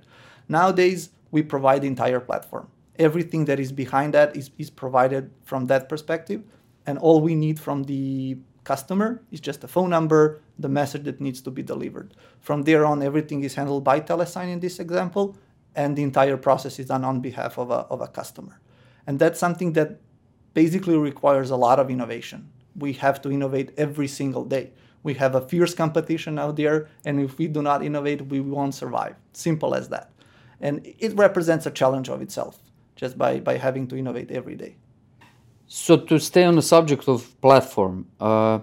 Nowadays, 0.49 1.09
we 1.37 1.43
provide 1.43 1.79
the 1.83 1.91
entire 1.95 2.21
platform. 2.29 2.65
Everything 3.07 3.45
that 3.45 3.59
is 3.65 3.71
behind 3.83 4.09
that 4.17 4.29
is, 4.39 4.49
is 4.57 4.71
provided 4.83 5.23
from 5.49 5.61
that 5.71 5.83
perspective. 5.91 6.41
And 6.87 6.97
all 6.97 7.19
we 7.29 7.35
need 7.35 7.57
from 7.59 7.83
the 7.83 8.37
customer 8.71 9.09
is 9.35 9.39
just 9.49 9.63
a 9.63 9.69
phone 9.75 9.91
number, 9.97 10.21
the 10.57 10.71
message 10.79 11.03
that 11.03 11.21
needs 11.21 11.39
to 11.47 11.51
be 11.57 11.63
delivered. 11.73 12.09
From 12.47 12.63
there 12.63 12.83
on, 12.91 13.03
everything 13.03 13.43
is 13.43 13.53
handled 13.59 13.83
by 13.83 13.97
Telesign 14.01 14.49
in 14.55 14.59
this 14.65 14.79
example, 14.79 15.25
and 15.75 15.89
the 15.95 16.05
entire 16.09 16.37
process 16.47 16.79
is 16.79 16.87
done 16.93 17.03
on 17.11 17.21
behalf 17.29 17.59
of 17.59 17.69
a, 17.69 17.81
of 17.93 17.99
a 18.01 18.07
customer. 18.19 18.55
And 19.05 19.19
that's 19.19 19.39
something 19.39 19.73
that 19.73 19.89
basically 20.55 20.97
requires 20.97 21.51
a 21.51 21.55
lot 21.65 21.77
of 21.79 21.91
innovation. 21.91 22.39
We 22.85 22.93
have 23.05 23.21
to 23.21 23.31
innovate 23.37 23.69
every 23.77 24.07
single 24.07 24.45
day. 24.55 24.65
We 25.03 25.13
have 25.21 25.35
a 25.35 25.41
fierce 25.51 25.75
competition 25.75 26.39
out 26.39 26.55
there, 26.55 26.87
and 27.05 27.21
if 27.27 27.37
we 27.37 27.47
do 27.47 27.61
not 27.61 27.83
innovate, 27.83 28.21
we 28.33 28.39
won't 28.39 28.73
survive. 28.73 29.15
Simple 29.33 29.75
as 29.75 29.87
that. 29.89 30.07
And 30.61 30.85
it 30.99 31.15
represents 31.15 31.65
a 31.65 31.71
challenge 31.71 32.09
of 32.09 32.21
itself 32.21 32.59
just 32.95 33.17
by, 33.17 33.39
by 33.39 33.57
having 33.57 33.87
to 33.87 33.97
innovate 33.97 34.31
every 34.31 34.55
day. 34.55 34.75
So, 35.67 35.97
to 35.97 36.17
stay 36.19 36.45
on 36.45 36.55
the 36.55 36.61
subject 36.61 37.07
of 37.09 37.39
platform, 37.41 38.07
uh, 38.19 38.59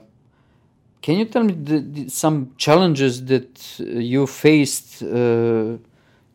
can 1.03 1.19
you 1.19 1.27
tell 1.27 1.45
me 1.45 1.53
the, 1.53 1.81
the, 1.81 2.09
some 2.09 2.55
challenges 2.57 3.25
that 3.27 3.79
you 3.79 4.27
faced 4.27 5.03
uh, 5.03 5.77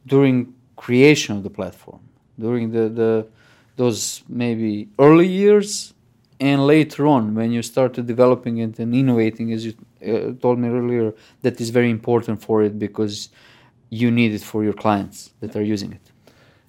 during 0.06 0.54
creation 0.76 1.38
of 1.38 1.44
the 1.44 1.50
platform, 1.50 2.02
during 2.38 2.72
the, 2.72 2.88
the 2.90 3.28
those 3.80 4.24
maybe 4.28 4.90
early 5.00 5.28
years 5.28 5.94
and 6.40 6.68
later 6.68 7.08
on 7.08 7.34
when 7.34 7.50
you 7.52 7.62
started 7.62 8.06
developing 8.06 8.58
it 8.58 8.78
and 8.78 8.94
innovating 8.94 9.54
as 9.54 9.66
you 9.66 9.74
uh, 10.06 10.34
told 10.42 10.60
me 10.60 10.68
earlier 10.68 11.14
that 11.44 11.60
is 11.62 11.70
very 11.70 11.90
important 11.90 12.42
for 12.42 12.62
it 12.62 12.78
because 12.78 13.30
you 13.90 14.12
need 14.12 14.34
it 14.34 14.42
for 14.42 14.64
your 14.64 14.74
clients 14.74 15.32
that 15.40 15.56
are 15.56 15.64
using 15.64 15.94
it. 15.94 16.12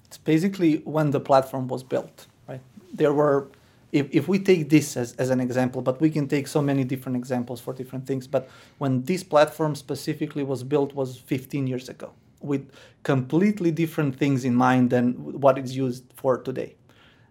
It's 0.05 0.17
basically 0.17 0.77
when 0.77 1.11
the 1.11 1.19
platform 1.19 1.67
was 1.67 1.83
built 1.83 2.27
right? 2.47 2.61
There 2.93 3.13
were 3.13 3.47
if, 3.91 4.07
if 4.11 4.29
we 4.29 4.39
take 4.39 4.69
this 4.69 4.95
as, 4.95 5.13
as 5.13 5.29
an 5.29 5.39
example 5.39 5.81
but 5.81 5.99
we 6.01 6.09
can 6.09 6.27
take 6.27 6.47
so 6.47 6.61
many 6.61 6.83
different 6.83 7.17
examples 7.17 7.59
for 7.59 7.73
different 7.73 8.07
things 8.07 8.27
but 8.27 8.49
when 8.77 9.03
this 9.03 9.23
platform 9.23 9.75
specifically 9.75 10.43
was 10.43 10.63
built 10.63 10.93
was 10.93 11.17
15 11.17 11.67
years 11.67 11.89
ago 11.89 12.11
with 12.41 12.69
completely 13.03 13.71
different 13.71 14.15
things 14.15 14.45
in 14.45 14.55
mind 14.55 14.89
than 14.89 15.13
what 15.39 15.57
it's 15.57 15.73
used 15.73 16.03
for 16.15 16.37
today. 16.37 16.75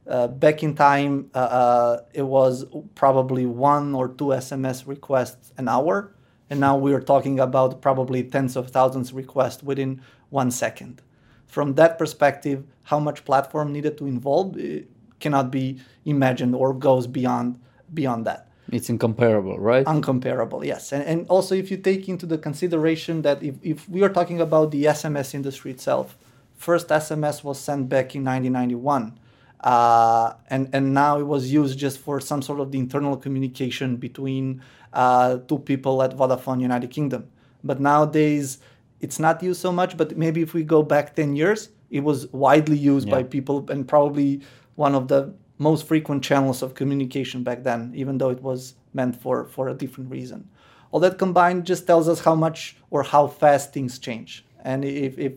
Uh, 0.06 0.26
back 0.26 0.62
in 0.62 0.75
time, 0.75 1.30
uh, 1.35 1.38
uh, 1.38 2.00
it 2.14 2.23
was 2.23 2.64
probably 2.94 3.47
one 3.47 3.94
or 3.94 4.09
two 4.09 4.26
SMS 4.26 4.87
requests 4.87 5.52
an 5.59 5.68
hour, 5.68 6.12
and 6.50 6.59
now 6.59 6.76
we 6.76 6.92
are 6.92 7.00
talking 7.00 7.38
about 7.38 7.80
probably 7.80 8.25
tens 8.25 8.57
of 8.57 8.71
thousands 8.71 9.12
requests 9.12 9.62
within 9.62 10.02
one 10.28 10.50
second. 10.50 11.00
From 11.47 11.75
that 11.75 11.97
perspective, 11.97 12.64
how 12.85 12.99
much 12.99 13.25
platform 13.25 13.73
needed 13.73 13.97
to 13.99 14.07
involve 14.07 14.59
eh, 14.59 14.80
cannot 15.21 15.50
be 15.50 15.80
imagined 16.04 16.54
or 16.54 16.75
goes 16.75 17.07
beyond 17.07 17.61
beyond 17.95 18.25
that. 18.26 18.49
It's 18.73 18.88
incomparable, 18.88 19.59
right? 19.59 19.85
Uncomparable, 19.85 20.64
yes. 20.64 20.92
And, 20.92 21.02
and 21.04 21.26
also, 21.28 21.57
if 21.57 21.71
you 21.73 21.76
take 21.76 22.09
into 22.09 22.25
the 22.25 22.38
consideration 22.38 23.23
that 23.23 23.42
if, 23.42 23.57
if 23.62 23.88
we 23.88 24.02
are 24.02 24.09
talking 24.09 24.40
about 24.40 24.71
the 24.71 24.85
SMS 24.85 25.35
industry 25.35 25.73
itself, 25.73 26.16
first 26.54 26.88
SMS 26.88 27.42
was 27.42 27.59
sent 27.59 27.88
back 27.88 28.14
in 28.14 28.25
1991 28.25 29.19
uh, 29.61 30.33
and 30.49 30.69
and 30.73 30.95
now 30.95 31.19
it 31.19 31.26
was 31.26 31.52
used 31.52 31.79
just 31.79 31.99
for 31.99 32.21
some 32.21 32.43
sort 32.43 32.61
of 32.61 32.73
the 32.73 32.79
internal 32.79 33.17
communication 33.17 33.97
between 33.97 34.62
uh, 34.93 35.38
two 35.49 35.59
people 35.59 36.02
at 36.02 36.17
Vodafone 36.17 36.61
United 36.61 36.90
Kingdom. 36.90 37.29
But 37.62 37.81
nowadays 37.81 38.59
it's 39.00 39.19
not 39.19 39.43
used 39.43 39.61
so 39.61 39.73
much. 39.73 39.97
But 39.97 40.17
maybe 40.17 40.40
if 40.40 40.55
we 40.55 40.64
go 40.64 40.83
back 40.83 41.14
ten 41.14 41.37
years, 41.37 41.69
it 41.90 42.00
was 42.00 42.26
widely 42.33 42.79
used 42.79 43.09
yeah. 43.09 43.17
by 43.17 43.23
people 43.23 43.67
and 43.71 43.87
probably 43.87 44.40
one 44.76 44.95
of 44.95 45.09
the 45.09 45.35
most 45.59 45.87
frequent 45.87 46.25
channels 46.25 46.62
of 46.62 46.75
communication 46.75 47.43
back 47.45 47.62
then, 47.62 47.93
even 47.95 48.17
though 48.17 48.31
it 48.31 48.43
was 48.43 48.75
meant 48.95 49.21
for 49.21 49.45
for 49.45 49.69
a 49.69 49.75
different 49.75 50.11
reason. 50.11 50.49
All 50.90 51.00
that 51.00 51.19
combined 51.19 51.67
just 51.67 51.87
tells 51.87 52.09
us 52.09 52.21
how 52.21 52.35
much 52.35 52.76
or 52.90 53.02
how 53.02 53.26
fast 53.29 53.73
things 53.73 53.99
change. 53.99 54.45
And 54.64 54.85
if, 54.85 55.19
if 55.19 55.35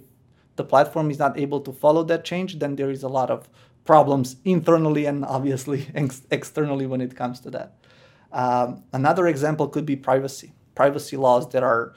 the 0.56 0.64
platform 0.64 1.12
is 1.12 1.20
not 1.20 1.38
able 1.38 1.62
to 1.62 1.72
follow 1.72 2.04
that 2.06 2.26
change, 2.26 2.60
then 2.60 2.76
there 2.76 2.90
is 2.90 3.04
a 3.04 3.08
lot 3.08 3.30
of 3.30 3.48
problems 3.86 4.38
internally 4.46 5.06
and 5.06 5.26
obviously 5.26 5.88
ex- 5.96 6.24
externally 6.32 6.86
when 6.86 7.02
it 7.02 7.16
comes 7.16 7.40
to 7.42 7.52
that. 7.52 7.76
Um, 8.32 8.84
another 8.94 9.28
example 9.28 9.68
could 9.68 9.86
be 9.86 9.96
privacy. 9.96 10.54
Privacy 10.76 11.18
laws 11.18 11.48
that 11.52 11.62
are, 11.62 11.94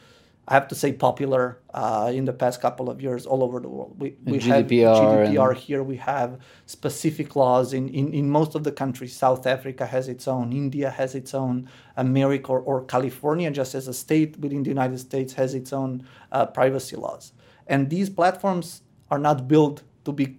I 0.46 0.52
have 0.52 0.68
to 0.68 0.74
say, 0.74 0.92
popular 0.92 1.58
uh, 1.72 2.12
in 2.14 2.26
the 2.26 2.32
past 2.32 2.60
couple 2.60 2.90
of 2.90 3.00
years 3.00 3.24
all 3.24 3.42
over 3.42 3.58
the 3.58 3.68
world. 3.68 3.96
We, 3.98 4.16
we 4.24 4.38
GDPR 4.38 4.46
have 4.46 4.66
GDPR 4.66 5.48
and... 5.50 5.58
here. 5.58 5.82
We 5.82 5.96
have 5.96 6.38
specific 6.66 7.34
laws 7.36 7.72
in, 7.72 7.88
in, 7.88 8.12
in 8.12 8.28
most 8.28 8.54
of 8.54 8.64
the 8.64 8.72
countries. 8.72 9.16
South 9.16 9.46
Africa 9.46 9.86
has 9.86 10.08
its 10.08 10.28
own. 10.28 10.52
India 10.52 10.90
has 10.90 11.14
its 11.14 11.32
own. 11.32 11.70
America 11.96 12.52
or, 12.52 12.60
or 12.60 12.84
California, 12.84 13.50
just 13.50 13.74
as 13.74 13.88
a 13.88 13.94
state 13.94 14.38
within 14.38 14.62
the 14.62 14.68
United 14.68 14.98
States, 14.98 15.32
has 15.34 15.54
its 15.54 15.72
own 15.72 16.06
uh, 16.32 16.44
privacy 16.44 16.96
laws. 16.96 17.32
And 17.66 17.88
these 17.88 18.10
platforms 18.10 18.82
are 19.10 19.18
not 19.18 19.48
built 19.48 19.82
to 20.04 20.12
be 20.12 20.38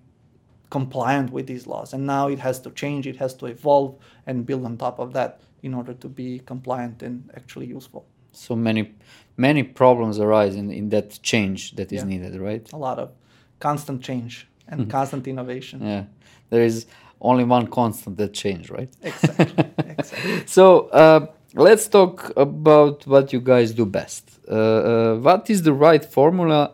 compliant 0.69 1.31
with 1.31 1.47
these 1.47 1.67
laws. 1.67 1.93
And 1.93 2.05
now 2.05 2.27
it 2.27 2.39
has 2.39 2.59
to 2.62 2.71
change, 2.71 3.07
it 3.07 3.17
has 3.17 3.33
to 3.36 3.45
evolve 3.45 3.95
and 4.25 4.45
build 4.45 4.65
on 4.65 4.77
top 4.77 5.00
of 5.00 5.13
that 5.13 5.41
in 5.63 5.74
order 5.74 5.93
to 5.93 6.07
be 6.07 6.39
compliant 6.39 7.01
and 7.03 7.29
actually 7.36 7.67
useful. 7.67 8.05
So 8.33 8.55
many 8.55 8.93
many 9.38 9.63
problems 9.63 10.19
arise 10.19 10.55
in, 10.55 10.71
in 10.71 10.89
that 10.89 11.19
change 11.21 11.75
that 11.75 11.91
is 11.91 12.01
yeah. 12.01 12.09
needed, 12.09 12.36
right? 12.39 12.71
A 12.74 12.77
lot 12.77 13.00
of 13.00 13.12
constant 13.59 14.03
change 14.03 14.47
and 14.67 14.81
mm-hmm. 14.81 14.89
constant 14.89 15.27
innovation. 15.27 15.81
Yeah. 15.81 16.03
There 16.50 16.63
is 16.63 16.86
only 17.21 17.43
one 17.43 17.67
constant 17.67 18.17
that 18.17 18.33
change, 18.33 18.69
right? 18.69 18.91
Exactly. 19.01 19.65
exactly. 19.88 20.43
So 20.45 20.88
uh, 20.89 21.27
let's 21.53 21.88
talk 21.88 22.31
about 22.36 23.05
what 23.07 23.33
you 23.33 23.41
guys 23.41 23.74
do 23.74 23.86
best. 23.86 24.39
Uh, 24.50 24.53
uh, 24.53 25.15
what 25.17 25.50
is 25.50 25.63
the 25.63 25.74
right 25.74 26.03
formula 26.03 26.74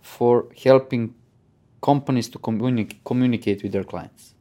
for 0.00 0.46
helping 0.64 1.14
companies 1.82 2.28
to 2.30 2.38
communi- 2.38 2.96
communicate 3.04 3.62
with 3.62 3.72
their 3.72 3.84
clients? 3.84 4.34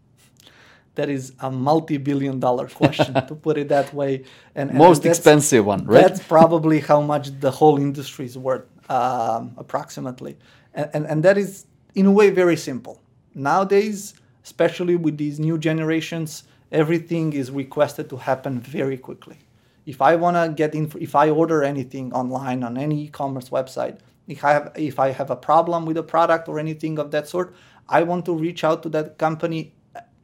That 0.95 1.09
is 1.09 1.33
a 1.39 1.49
multi-billion 1.49 2.39
dollar 2.39 2.67
question 2.67 3.13
to 3.13 3.35
put 3.35 3.57
it 3.57 3.69
that 3.69 3.93
way. 3.93 4.23
And, 4.55 4.73
most 4.73 5.05
expensive 5.05 5.65
one, 5.65 5.85
right? 5.85 6.01
That's 6.01 6.21
probably 6.21 6.79
how 6.79 7.01
much 7.01 7.39
the 7.39 7.49
whole 7.49 7.77
industry 7.77 8.25
is 8.25 8.37
worth, 8.37 8.65
um, 8.89 9.53
approximately. 9.57 10.37
And, 10.73 10.89
and, 10.93 11.05
and 11.07 11.23
that 11.23 11.37
is, 11.37 11.65
in 11.95 12.05
a 12.05 12.11
way, 12.11 12.29
very 12.29 12.57
simple. 12.57 13.01
Nowadays, 13.33 14.13
especially 14.43 14.97
with 14.97 15.17
these 15.17 15.39
new 15.39 15.57
generations, 15.57 16.43
everything 16.71 17.33
is 17.33 17.51
requested 17.51 18.09
to 18.09 18.17
happen 18.17 18.59
very 18.59 18.97
quickly. 18.97 19.37
If 19.85 20.01
I 20.01 20.15
want 20.15 20.35
to 20.35 20.53
get 20.53 20.75
in, 20.75 20.91
if 20.99 21.15
I 21.15 21.29
order 21.29 21.63
anything 21.63 22.13
online 22.13 22.63
on 22.63 22.77
any 22.77 23.03
e-commerce 23.05 23.49
website, 23.49 23.99
if 24.31 24.43
I 24.43 24.51
have 24.53 24.71
if 24.75 24.99
I 24.99 25.09
have 25.11 25.29
a 25.29 25.35
problem 25.35 25.85
with 25.85 25.97
a 25.97 26.03
product 26.03 26.47
or 26.47 26.59
anything 26.59 26.99
of 26.99 27.11
that 27.11 27.27
sort, 27.27 27.53
I 27.89 28.03
want 28.03 28.25
to 28.25 28.33
reach 28.33 28.63
out 28.63 28.83
to 28.83 28.89
that 28.89 29.17
company 29.17 29.73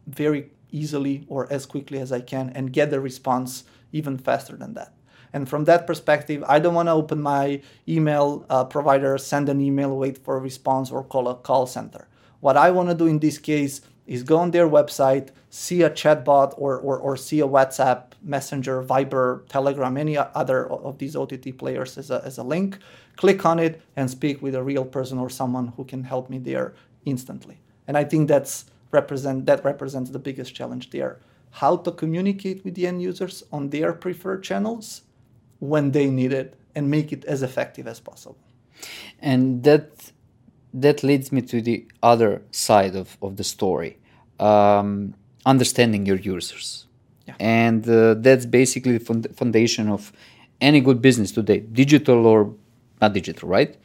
very 0.07 0.51
easily 0.71 1.25
or 1.27 1.51
as 1.51 1.65
quickly 1.65 1.99
as 1.99 2.11
I 2.11 2.21
can 2.21 2.49
and 2.55 2.73
get 2.73 2.89
the 2.89 2.99
response 2.99 3.63
even 3.91 4.17
faster 4.17 4.55
than 4.55 4.73
that. 4.73 4.93
And 5.33 5.47
from 5.47 5.65
that 5.65 5.85
perspective, 5.85 6.43
I 6.47 6.59
don't 6.59 6.73
want 6.73 6.87
to 6.87 6.93
open 6.93 7.21
my 7.21 7.61
email 7.87 8.45
uh, 8.49 8.63
provider, 8.63 9.17
send 9.17 9.49
an 9.49 9.59
email, 9.61 9.95
wait 9.95 10.17
for 10.17 10.37
a 10.37 10.39
response, 10.39 10.89
or 10.91 11.03
call 11.03 11.27
a 11.27 11.35
call 11.35 11.67
center. 11.67 12.07
What 12.39 12.55
I 12.55 12.71
want 12.71 12.89
to 12.89 12.95
do 12.95 13.07
in 13.07 13.19
this 13.19 13.37
case 13.37 13.81
is 14.07 14.23
go 14.23 14.37
on 14.37 14.51
their 14.51 14.67
website, 14.67 15.29
see 15.49 15.83
a 15.83 15.89
chatbot 15.89 16.53
or, 16.57 16.79
or, 16.79 16.97
or 16.97 17.17
see 17.17 17.41
a 17.41 17.47
WhatsApp, 17.47 18.03
Messenger, 18.23 18.83
Viber, 18.83 19.47
Telegram, 19.49 19.97
any 19.97 20.17
other 20.17 20.71
of 20.71 20.97
these 20.97 21.15
OTT 21.15 21.57
players 21.57 21.97
as 21.97 22.09
a, 22.09 22.21
as 22.25 22.37
a 22.37 22.43
link, 22.43 22.79
click 23.17 23.45
on 23.45 23.59
it 23.59 23.81
and 23.95 24.09
speak 24.09 24.41
with 24.41 24.55
a 24.55 24.63
real 24.63 24.85
person 24.85 25.17
or 25.17 25.29
someone 25.29 25.67
who 25.75 25.83
can 25.83 26.03
help 26.03 26.29
me 26.29 26.39
there 26.39 26.73
instantly. 27.05 27.59
And 27.85 27.97
I 27.97 28.05
think 28.05 28.27
that's 28.27 28.65
represent 28.91 29.45
that 29.45 29.63
represents 29.65 30.09
the 30.11 30.19
biggest 30.19 30.55
challenge 30.55 30.89
there. 30.91 31.19
How 31.51 31.77
to 31.77 31.91
communicate 31.91 32.63
with 32.63 32.75
the 32.75 32.87
end 32.87 33.01
users 33.01 33.43
on 33.51 33.69
their 33.69 33.91
preferred 33.93 34.43
channels 34.43 35.01
when 35.59 35.91
they 35.91 36.07
need 36.09 36.31
it 36.31 36.55
and 36.75 36.89
make 36.89 37.11
it 37.11 37.25
as 37.25 37.43
effective 37.43 37.87
as 37.87 37.99
possible. 37.99 38.37
And 39.19 39.63
that 39.63 40.11
that 40.81 41.03
leads 41.03 41.31
me 41.31 41.41
to 41.41 41.61
the 41.61 41.85
other 42.01 42.41
side 42.51 42.95
of, 42.95 43.17
of 43.21 43.35
the 43.37 43.43
story 43.43 43.97
um, 44.39 45.13
understanding 45.45 46.05
your 46.05 46.17
users. 46.17 46.85
Yeah. 47.27 47.35
And 47.39 47.87
uh, 47.89 48.15
that's 48.15 48.45
basically 48.45 48.97
the 48.97 49.29
foundation 49.33 49.89
of 49.89 50.11
any 50.61 50.79
good 50.81 51.01
business 51.01 51.31
today, 51.31 51.59
digital 51.59 52.25
or 52.25 52.53
not 53.01 53.13
digital, 53.13 53.49
right? 53.49 53.77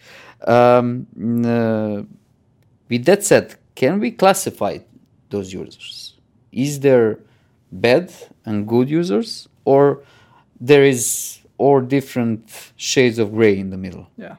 Um, 0.46 1.06
uh, 1.44 2.02
with 2.88 3.04
that 3.04 3.24
said, 3.24 3.56
can 3.74 4.00
we 4.00 4.10
classify 4.10 4.78
those 5.30 5.52
users? 5.52 6.14
Is 6.50 6.80
there 6.80 7.18
bad 7.70 8.12
and 8.44 8.66
good 8.68 8.88
users, 8.90 9.48
or 9.64 10.02
there 10.60 10.84
is 10.84 11.38
or 11.58 11.80
different 11.80 12.72
shades 12.76 13.18
of 13.18 13.32
gray 13.32 13.58
in 13.58 13.70
the 13.70 13.76
middle? 13.76 14.08
Yeah, 14.16 14.36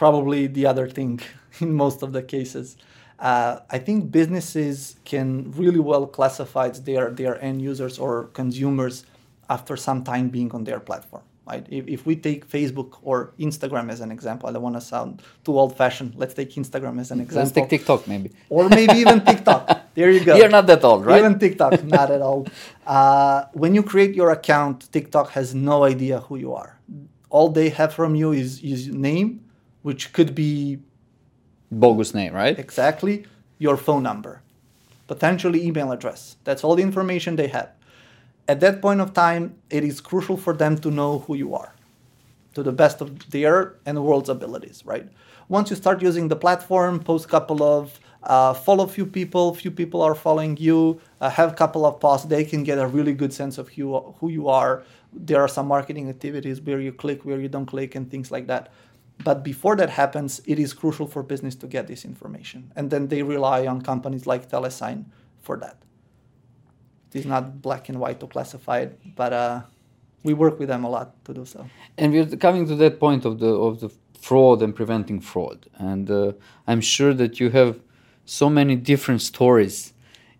probably 0.00 0.46
the 0.46 0.64
other 0.72 0.88
thing 0.88 1.20
in 1.60 1.70
most 1.84 1.98
of 2.02 2.10
the 2.16 2.22
cases. 2.36 2.66
Uh, 3.30 3.54
I 3.76 3.78
think 3.86 4.10
businesses 4.10 4.96
can 5.04 5.28
really 5.62 5.82
well 5.90 6.06
classify 6.18 6.66
their, 6.88 7.10
their 7.20 7.34
end 7.48 7.60
users 7.70 7.94
or 8.04 8.12
consumers 8.40 8.94
after 9.54 9.74
some 9.76 10.02
time 10.10 10.26
being 10.36 10.50
on 10.56 10.64
their 10.64 10.80
platform. 10.80 11.24
Right? 11.46 11.66
If, 11.68 11.84
if 11.96 12.00
we 12.08 12.14
take 12.28 12.48
Facebook 12.56 12.90
or 13.02 13.16
Instagram 13.38 13.86
as 13.94 14.00
an 14.00 14.10
example, 14.16 14.48
I 14.48 14.52
don't 14.52 14.62
want 14.68 14.76
to 14.76 14.86
sound 14.94 15.10
too 15.44 15.54
old 15.58 15.76
fashioned. 15.76 16.14
Let's 16.22 16.34
take 16.40 16.50
Instagram 16.62 16.98
as 17.02 17.10
an 17.10 17.20
example. 17.20 17.42
Let's 17.42 17.52
take 17.58 17.68
TikTok 17.68 18.00
maybe. 18.12 18.30
Or 18.48 18.62
maybe 18.70 18.96
even 19.04 19.18
TikTok. 19.30 19.62
there 19.96 20.10
you 20.16 20.24
go. 20.24 20.36
You're 20.38 20.54
not 20.58 20.66
that 20.68 20.82
old, 20.82 21.04
right? 21.04 21.18
Even 21.18 21.38
TikTok, 21.38 21.84
not 21.84 22.10
at 22.16 22.22
all. 22.28 22.40
Uh, 22.86 23.44
when 23.62 23.72
you 23.76 23.82
create 23.92 24.14
your 24.20 24.30
account, 24.38 24.76
TikTok 24.90 25.26
has 25.38 25.54
no 25.54 25.84
idea 25.84 26.16
who 26.26 26.34
you 26.44 26.52
are. 26.62 26.72
All 27.28 27.48
they 27.58 27.68
have 27.78 27.90
from 27.98 28.12
you 28.20 28.32
is 28.32 28.50
is 28.74 28.80
name, 28.88 29.28
which 29.82 30.12
could 30.12 30.34
be 30.34 30.78
Bogus 31.70 32.14
name, 32.14 32.32
right? 32.34 32.58
exactly 32.58 33.26
your 33.58 33.76
phone 33.76 34.02
number, 34.02 34.42
potentially 35.06 35.64
email 35.64 35.92
address. 35.92 36.36
That's 36.44 36.64
all 36.64 36.74
the 36.74 36.82
information 36.82 37.36
they 37.36 37.48
have. 37.48 37.70
At 38.48 38.60
that 38.60 38.82
point 38.82 39.00
of 39.00 39.12
time, 39.12 39.54
it 39.70 39.84
is 39.84 40.00
crucial 40.00 40.36
for 40.36 40.52
them 40.52 40.78
to 40.78 40.90
know 40.90 41.20
who 41.20 41.34
you 41.34 41.54
are 41.54 41.72
to 42.54 42.62
the 42.62 42.72
best 42.72 43.00
of 43.00 43.30
their 43.30 43.76
and 43.86 43.96
the 43.96 44.02
world's 44.02 44.28
abilities, 44.28 44.82
right? 44.84 45.06
Once 45.48 45.70
you 45.70 45.76
start 45.76 46.02
using 46.02 46.28
the 46.28 46.36
platform, 46.36 46.98
post 46.98 47.28
couple 47.28 47.62
of 47.62 48.00
uh, 48.22 48.52
follow 48.52 48.86
few 48.86 49.06
people, 49.06 49.54
few 49.54 49.70
people 49.70 50.02
are 50.02 50.14
following 50.14 50.56
you, 50.56 51.00
uh, 51.20 51.30
have 51.30 51.52
a 51.52 51.54
couple 51.54 51.86
of 51.86 52.00
posts, 52.00 52.26
they 52.26 52.44
can 52.44 52.64
get 52.64 52.78
a 52.78 52.86
really 52.86 53.14
good 53.14 53.32
sense 53.32 53.56
of 53.58 53.68
who, 53.70 53.98
who 54.20 54.28
you 54.28 54.48
are. 54.48 54.82
There 55.12 55.40
are 55.40 55.48
some 55.48 55.66
marketing 55.66 56.08
activities 56.08 56.60
where 56.60 56.80
you 56.80 56.92
click, 56.92 57.24
where 57.24 57.40
you 57.40 57.48
don't 57.48 57.66
click, 57.66 57.94
and 57.94 58.10
things 58.10 58.30
like 58.30 58.46
that. 58.48 58.70
But 59.24 59.42
before 59.42 59.76
that 59.76 59.90
happens, 59.90 60.40
it 60.46 60.58
is 60.58 60.72
crucial 60.72 61.06
for 61.06 61.22
business 61.22 61.54
to 61.56 61.66
get 61.66 61.86
this 61.86 62.04
information. 62.04 62.72
And 62.76 62.90
then 62.90 63.08
they 63.08 63.22
rely 63.22 63.66
on 63.66 63.82
companies 63.82 64.26
like 64.26 64.48
Telesign 64.48 65.04
for 65.42 65.56
that. 65.58 65.76
It 67.12 67.20
is 67.20 67.26
not 67.26 67.60
black 67.60 67.88
and 67.88 67.98
white 67.98 68.20
to 68.20 68.26
classify 68.26 68.80
it, 68.80 68.98
but 69.16 69.32
uh, 69.32 69.62
we 70.22 70.32
work 70.32 70.58
with 70.58 70.68
them 70.68 70.84
a 70.84 70.90
lot 70.90 71.24
to 71.24 71.34
do 71.34 71.44
so. 71.44 71.68
And 71.98 72.12
we're 72.12 72.36
coming 72.36 72.66
to 72.66 72.76
that 72.76 73.00
point 73.00 73.24
of 73.24 73.40
the 73.40 73.48
of 73.48 73.80
the 73.80 73.90
fraud 74.20 74.62
and 74.62 74.74
preventing 74.74 75.20
fraud. 75.20 75.66
And 75.78 76.10
uh, 76.10 76.32
I'm 76.66 76.80
sure 76.80 77.12
that 77.14 77.40
you 77.40 77.50
have 77.50 77.80
so 78.24 78.48
many 78.48 78.76
different 78.76 79.22
stories 79.22 79.92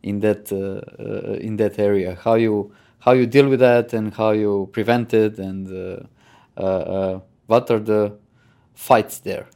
in 0.02 0.20
that 0.20 0.52
uh, 0.52 0.80
uh, 1.02 1.38
in 1.38 1.56
that 1.56 1.78
area. 1.78 2.16
How 2.22 2.34
you 2.34 2.72
how 3.00 3.12
you 3.12 3.26
deal 3.26 3.48
with 3.48 3.60
that 3.60 3.92
and 3.92 4.14
how 4.14 4.30
you 4.30 4.68
prevent 4.72 5.12
it 5.12 5.38
and 5.38 5.66
uh, 5.68 6.60
uh, 6.60 7.20
what 7.46 7.70
are 7.70 7.80
the 7.80 8.16
fights 8.80 9.18
there. 9.18 9.46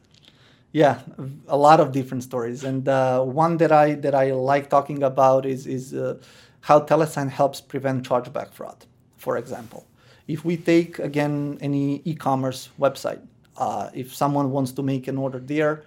Yeah, 0.73 1.01
a 1.49 1.57
lot 1.57 1.81
of 1.81 1.93
different 1.93 2.23
stories, 2.25 2.63
and 2.65 2.87
uh, 2.89 3.23
one 3.23 3.57
that 3.59 3.73
I 3.73 3.95
that 4.05 4.15
I 4.15 4.33
like 4.33 4.69
talking 4.69 5.03
about 5.03 5.47
is 5.47 5.67
is 5.67 5.95
uh, 5.95 6.19
how 6.61 6.81
Telesign 6.81 7.31
helps 7.31 7.61
prevent 7.61 8.07
chargeback 8.09 8.53
fraud. 8.53 8.85
For 9.17 9.39
example, 9.39 9.87
if 10.27 10.45
we 10.45 10.57
take 10.57 10.99
again 10.99 11.59
any 11.61 12.03
e-commerce 12.05 12.69
website, 12.79 13.23
uh, 13.57 13.89
if 13.95 14.15
someone 14.15 14.51
wants 14.51 14.73
to 14.73 14.83
make 14.83 15.09
an 15.09 15.17
order 15.17 15.39
there, 15.39 15.85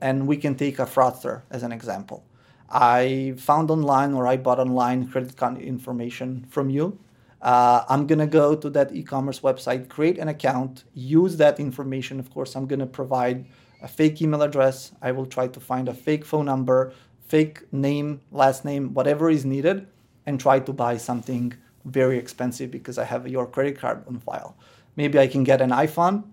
and 0.00 0.26
we 0.26 0.36
can 0.36 0.54
take 0.54 0.78
a 0.78 0.86
fraudster 0.86 1.42
as 1.50 1.62
an 1.62 1.72
example. 1.72 2.24
I 2.70 3.34
found 3.36 3.70
online 3.70 4.14
or 4.14 4.26
I 4.26 4.36
bought 4.36 4.58
online 4.58 5.08
credit 5.10 5.36
card 5.36 5.58
information 5.58 6.46
from 6.48 6.70
you. 6.70 6.98
Uh, 7.40 7.84
I'm 7.88 8.06
gonna 8.06 8.26
go 8.26 8.54
to 8.54 8.68
that 8.70 8.94
e-commerce 8.94 9.40
website, 9.40 9.88
create 9.88 10.18
an 10.18 10.28
account, 10.28 10.84
use 10.92 11.36
that 11.38 11.58
information. 11.58 12.20
Of 12.20 12.30
course, 12.30 12.54
I'm 12.54 12.66
gonna 12.66 12.86
provide 12.86 13.46
a 13.82 13.88
fake 13.88 14.20
email 14.20 14.42
address. 14.42 14.92
I 15.00 15.12
will 15.12 15.26
try 15.26 15.48
to 15.48 15.60
find 15.60 15.88
a 15.88 15.94
fake 15.94 16.24
phone 16.24 16.46
number, 16.46 16.92
fake 17.26 17.72
name, 17.72 18.20
last 18.30 18.64
name, 18.64 18.92
whatever 18.92 19.30
is 19.30 19.44
needed, 19.44 19.86
and 20.26 20.38
try 20.38 20.60
to 20.60 20.72
buy 20.72 20.98
something 20.98 21.54
very 21.86 22.18
expensive 22.18 22.70
because 22.70 22.98
I 22.98 23.04
have 23.04 23.26
your 23.26 23.46
credit 23.46 23.78
card 23.78 24.04
on 24.06 24.18
file. 24.18 24.54
Maybe 24.96 25.18
I 25.18 25.26
can 25.26 25.44
get 25.44 25.62
an 25.62 25.70
iPhone, 25.70 26.24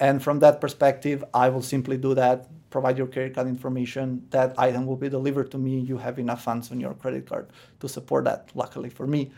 and 0.00 0.22
from 0.22 0.38
that 0.38 0.60
perspective, 0.62 1.22
I 1.34 1.50
will 1.50 1.62
simply 1.62 1.98
do 1.98 2.14
that. 2.14 2.48
Provide 2.70 2.96
your 2.96 3.06
credit 3.06 3.34
card 3.34 3.48
information. 3.48 4.26
That 4.30 4.58
item 4.58 4.86
will 4.86 4.96
be 4.96 5.08
delivered 5.08 5.50
to 5.52 5.58
me. 5.58 5.78
You 5.78 5.98
have 5.98 6.18
enough 6.18 6.42
funds 6.42 6.72
on 6.72 6.80
your 6.80 6.94
credit 6.94 7.26
card 7.26 7.50
to 7.80 7.88
support 7.88 8.24
that. 8.24 8.50
Luckily 8.54 8.88
for 8.88 9.06
me, 9.06 9.30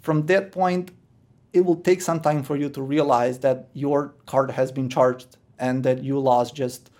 from 0.00 0.26
that 0.26 0.52
point, 0.52 0.92
it 1.52 1.64
will 1.64 1.76
take 1.76 2.00
some 2.00 2.20
time 2.20 2.42
for 2.42 2.56
you 2.56 2.68
to 2.70 2.82
realize 2.82 3.40
that 3.40 3.68
your 3.72 4.14
card 4.26 4.50
has 4.52 4.70
been 4.70 4.88
charged 4.88 5.36
and 5.58 5.82
that 5.84 6.02
you 6.02 6.18
lost 6.18 6.54
just 6.54 6.90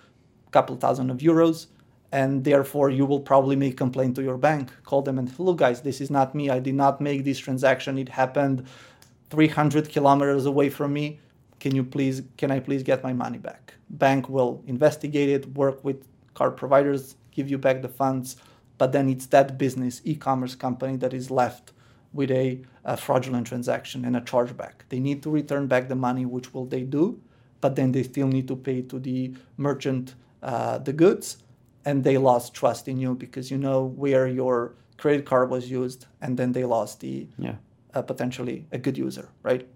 a 0.47 0.51
couple 0.51 0.77
thousand 0.77 1.11
of 1.11 1.19
euros 1.19 1.67
and 2.13 2.45
therefore 2.45 2.91
you 2.91 3.07
will 3.07 3.21
probably 3.21 3.57
make 3.57 3.77
complaint 3.77 4.17
to 4.17 4.23
your 4.23 4.37
bank. 4.37 4.71
Call 4.85 5.03
them 5.03 5.19
and 5.19 5.39
look 5.39 5.59
guys 5.59 5.81
this 5.83 6.01
is 6.01 6.11
not 6.11 6.35
me. 6.35 6.51
I 6.51 6.59
did 6.59 6.75
not 6.75 7.01
make 7.01 7.25
this 7.25 7.39
transaction. 7.39 7.99
It 7.99 8.09
happened 8.09 8.67
300 9.31 9.89
kilometers 9.89 10.47
away 10.47 10.71
from 10.71 10.93
me. 10.93 11.21
Can 11.61 11.75
you 11.75 11.85
please 11.85 12.23
can 12.37 12.51
i 12.51 12.59
please 12.59 12.83
get 12.83 13.03
my 13.05 13.13
money 13.13 13.39
back? 13.39 13.75
Bank 13.91 14.29
will 14.29 14.63
investigate 14.67 15.29
it 15.29 15.47
work 15.55 15.85
with 15.85 16.05
card 16.35 16.57
providers 16.57 17.17
give 17.31 17.49
you 17.49 17.59
back 17.59 17.83
the 17.83 17.89
funds 17.89 18.37
but 18.79 18.93
then 18.93 19.09
it's 19.09 19.27
that 19.27 19.59
business 19.59 20.01
e-commerce 20.05 20.55
company 20.55 20.97
that 20.97 21.13
is 21.13 21.31
left 21.31 21.73
with 22.13 22.31
a, 22.31 22.61
a 22.85 22.97
fraudulent 22.97 23.47
transaction 23.47 24.05
and 24.05 24.17
a 24.17 24.21
chargeback. 24.21 24.73
They 24.89 24.99
need 25.01 25.23
to 25.23 25.31
return 25.31 25.67
back 25.67 25.89
the 25.89 25.95
money 25.95 26.27
which 26.27 26.53
will 26.55 26.67
they 26.67 26.83
do 26.83 27.21
but 27.61 27.77
then 27.77 27.93
they 27.93 28.03
still 28.03 28.27
need 28.27 28.49
to 28.49 28.57
pay 28.57 28.83
to 28.83 28.99
the 28.99 29.35
merchant 29.57 30.15
uh, 30.43 30.79
the 30.79 30.93
goods 30.93 31.39
and 31.85 32.05
they 32.05 32.17
lost 32.19 32.55
trust 32.55 32.89
in 32.89 32.99
you 32.99 33.15
because 33.15 33.51
you 33.51 33.59
know 33.59 33.85
where 33.85 34.27
your 34.27 34.75
credit 34.97 35.25
card 35.27 35.51
was 35.51 35.71
used 35.71 36.07
and 36.21 36.37
then 36.37 36.53
they 36.53 36.65
lost 36.65 37.01
the 37.01 37.27
Yeah. 37.39 37.57
uh, 37.95 38.03
potentially 38.03 38.67
a 38.73 38.79
good 38.79 38.97
user 38.99 39.29
right? 39.43 39.67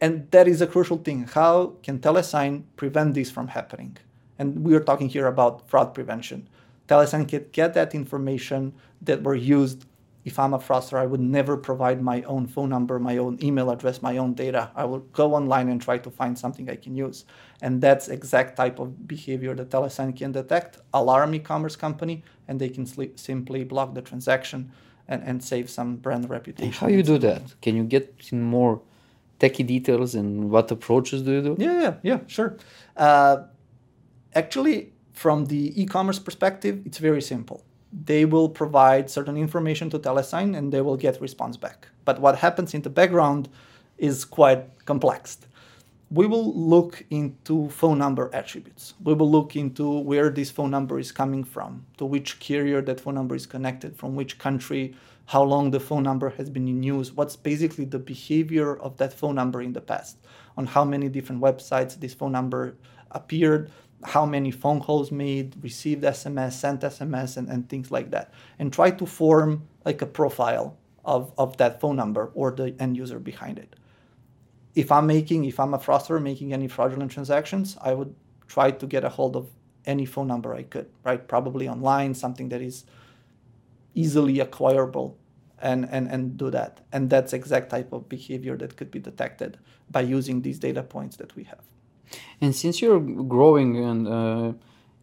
And 0.00 0.30
that 0.30 0.48
is 0.48 0.62
a 0.62 0.66
crucial 0.66 0.96
thing. 0.96 1.24
How 1.24 1.74
can 1.82 1.98
telesign 1.98 2.62
prevent 2.76 3.14
this 3.14 3.30
from 3.30 3.48
happening? 3.48 3.98
And 4.38 4.64
we 4.64 4.74
are 4.74 4.80
talking 4.80 5.08
here 5.10 5.26
about 5.26 5.68
fraud 5.68 5.92
prevention. 5.92 6.48
Telesign 6.88 7.28
can 7.28 7.44
get 7.52 7.74
that 7.74 7.94
information 7.94 8.72
that 9.02 9.22
were 9.22 9.34
used 9.34 9.84
if 10.24 10.38
i'm 10.38 10.54
a 10.54 10.58
fraudster 10.58 10.98
i 10.98 11.06
would 11.06 11.20
never 11.20 11.56
provide 11.56 12.02
my 12.02 12.22
own 12.22 12.46
phone 12.46 12.68
number 12.68 12.98
my 12.98 13.16
own 13.16 13.38
email 13.42 13.70
address 13.70 14.02
my 14.02 14.16
own 14.16 14.34
data 14.34 14.70
i 14.74 14.84
will 14.84 15.00
go 15.12 15.34
online 15.34 15.68
and 15.68 15.80
try 15.80 15.96
to 15.98 16.10
find 16.10 16.38
something 16.38 16.68
i 16.68 16.76
can 16.76 16.94
use 16.94 17.24
and 17.62 17.80
that's 17.80 18.08
exact 18.08 18.56
type 18.56 18.78
of 18.78 19.06
behavior 19.06 19.54
that 19.54 19.70
telesign 19.70 20.16
can 20.16 20.32
detect 20.32 20.78
alarm 20.94 21.34
e-commerce 21.34 21.76
company 21.76 22.22
and 22.48 22.60
they 22.60 22.68
can 22.68 22.84
sli- 22.84 23.18
simply 23.18 23.64
block 23.64 23.94
the 23.94 24.02
transaction 24.02 24.70
and, 25.10 25.22
and 25.24 25.44
save 25.44 25.68
some 25.68 25.96
brand 25.96 26.30
reputation 26.30 26.72
How 26.72 26.88
you 26.88 27.02
do 27.02 27.18
that? 27.18 27.42
Can 27.60 27.76
you 27.76 27.84
get 27.84 28.28
in 28.30 28.42
more 28.42 28.80
techie 29.40 29.66
details 29.66 30.14
and 30.14 30.50
what 30.50 30.70
approaches 30.70 31.22
do 31.22 31.32
you 31.32 31.42
do? 31.42 31.56
Yeah, 31.58 31.80
yeah, 31.80 31.94
yeah, 32.02 32.18
sure. 32.26 32.56
Uh, 32.96 33.44
actually, 34.34 34.92
from 35.12 35.46
the 35.46 35.62
e-commerce 35.80 36.18
perspective, 36.18 36.82
it's 36.86 36.98
very 36.98 37.20
simple. 37.20 37.64
They 37.92 38.24
will 38.24 38.48
provide 38.48 39.10
certain 39.10 39.36
information 39.36 39.90
to 39.90 39.98
Telesign 39.98 40.56
and 40.56 40.72
they 40.72 40.80
will 40.80 40.96
get 40.96 41.20
response 41.20 41.56
back. 41.56 41.88
But 42.04 42.20
what 42.20 42.38
happens 42.38 42.74
in 42.74 42.82
the 42.82 42.90
background 42.90 43.48
is 43.98 44.24
quite 44.24 44.84
complex. 44.86 45.38
We 46.12 46.26
will 46.26 46.52
look 46.52 47.04
into 47.10 47.68
phone 47.68 47.98
number 47.98 48.30
attributes. 48.32 48.94
We 49.04 49.14
will 49.14 49.30
look 49.30 49.54
into 49.54 50.00
where 50.00 50.28
this 50.28 50.50
phone 50.50 50.70
number 50.72 50.98
is 50.98 51.12
coming 51.12 51.44
from, 51.44 51.86
to 51.98 52.04
which 52.04 52.40
carrier 52.40 52.82
that 52.82 53.00
phone 53.00 53.14
number 53.14 53.36
is 53.36 53.46
connected, 53.46 53.96
from 53.96 54.16
which 54.16 54.36
country, 54.38 54.96
how 55.26 55.44
long 55.44 55.70
the 55.70 55.78
phone 55.78 56.02
number 56.02 56.30
has 56.30 56.50
been 56.50 56.66
in 56.66 56.82
use, 56.82 57.12
what's 57.12 57.36
basically 57.36 57.84
the 57.84 58.00
behavior 58.00 58.76
of 58.80 58.96
that 58.96 59.12
phone 59.12 59.36
number 59.36 59.62
in 59.62 59.72
the 59.72 59.80
past, 59.80 60.18
on 60.56 60.66
how 60.66 60.84
many 60.84 61.08
different 61.08 61.40
websites 61.40 62.00
this 62.00 62.12
phone 62.12 62.32
number 62.32 62.74
appeared, 63.12 63.70
how 64.04 64.24
many 64.24 64.50
phone 64.50 64.80
calls 64.80 65.10
made, 65.10 65.56
received 65.62 66.04
SMS, 66.04 66.52
sent 66.52 66.80
SMS, 66.80 67.36
and, 67.36 67.48
and 67.48 67.68
things 67.68 67.90
like 67.90 68.10
that. 68.10 68.32
And 68.58 68.72
try 68.72 68.90
to 68.90 69.06
form 69.06 69.66
like 69.84 70.02
a 70.02 70.06
profile 70.06 70.76
of, 71.04 71.32
of 71.36 71.56
that 71.58 71.80
phone 71.80 71.96
number 71.96 72.30
or 72.34 72.50
the 72.50 72.74
end 72.78 72.96
user 72.96 73.18
behind 73.18 73.58
it. 73.58 73.76
If 74.74 74.92
I'm 74.92 75.06
making, 75.06 75.44
if 75.44 75.58
I'm 75.58 75.74
a 75.74 75.78
fraudster 75.78 76.22
making 76.22 76.52
any 76.52 76.68
fraudulent 76.68 77.10
transactions, 77.10 77.76
I 77.80 77.92
would 77.92 78.14
try 78.46 78.70
to 78.70 78.86
get 78.86 79.04
a 79.04 79.08
hold 79.08 79.36
of 79.36 79.48
any 79.84 80.06
phone 80.06 80.28
number 80.28 80.54
I 80.54 80.62
could, 80.62 80.88
right? 81.04 81.26
Probably 81.26 81.68
online, 81.68 82.14
something 82.14 82.48
that 82.50 82.60
is 82.60 82.84
easily 83.94 84.40
acquirable 84.40 85.18
and, 85.58 85.88
and, 85.90 86.08
and 86.08 86.36
do 86.36 86.50
that. 86.50 86.80
And 86.92 87.10
that's 87.10 87.32
exact 87.32 87.70
type 87.70 87.92
of 87.92 88.08
behavior 88.08 88.56
that 88.58 88.76
could 88.76 88.90
be 88.90 88.98
detected 88.98 89.58
by 89.90 90.02
using 90.02 90.42
these 90.42 90.58
data 90.58 90.82
points 90.82 91.16
that 91.16 91.34
we 91.36 91.44
have. 91.44 91.64
And 92.40 92.54
since 92.54 92.80
you're 92.80 93.00
growing 93.00 93.76
and 93.76 94.08
uh, 94.08 94.52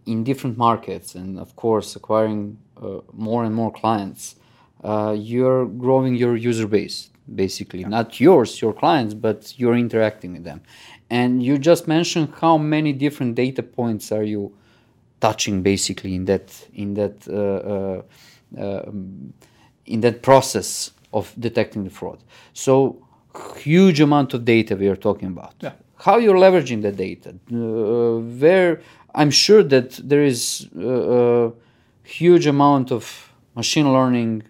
in 0.05 0.23
different 0.23 0.57
markets 0.57 1.15
and 1.15 1.39
of 1.39 1.55
course 1.55 1.95
acquiring 1.95 2.57
uh, 2.81 2.99
more 3.13 3.43
and 3.43 3.53
more 3.53 3.71
clients, 3.71 4.35
uh, 4.83 5.15
you're 5.17 5.65
growing 5.65 6.15
your 6.15 6.35
user 6.35 6.67
base 6.67 7.09
basically, 7.33 7.83
not 7.83 8.19
yours, 8.19 8.61
your 8.61 8.73
clients, 8.73 9.13
but 9.13 9.53
you're 9.59 9.75
interacting 9.75 10.33
with 10.33 10.43
them. 10.43 10.61
And 11.09 11.43
you 11.43 11.57
just 11.57 11.87
mentioned 11.87 12.33
how 12.39 12.57
many 12.57 12.93
different 12.93 13.35
data 13.35 13.63
points 13.63 14.11
are 14.11 14.23
you 14.23 14.55
touching 15.19 15.63
basically 15.63 16.15
in 16.15 16.25
that 16.25 16.67
in 16.73 16.93
that 16.93 17.27
uh, 17.27 18.03
uh, 18.59 18.87
um, 18.87 19.33
in 19.85 20.01
that 20.01 20.21
process 20.21 20.91
of 21.13 21.33
detecting 21.39 21.83
the 21.83 21.89
fraud. 21.89 22.19
So 22.53 23.01
huge 23.57 23.99
amount 24.01 24.33
of 24.33 24.45
data 24.45 24.75
we 24.75 24.87
are 24.87 24.95
talking 24.95 25.29
about. 25.29 25.55
Yeah. 25.61 25.73
How 25.99 26.17
you're 26.17 26.35
leveraging 26.35 26.81
the 26.83 26.91
data? 26.91 27.35
Uh, 27.51 28.19
where 28.39 28.81
I'm 29.15 29.31
sure 29.31 29.63
that 29.63 29.99
there 30.03 30.23
is 30.23 30.67
a, 30.79 31.47
a 31.47 31.53
huge 32.03 32.45
amount 32.45 32.91
of 32.91 33.33
machine 33.55 33.91
learning, 33.91 34.43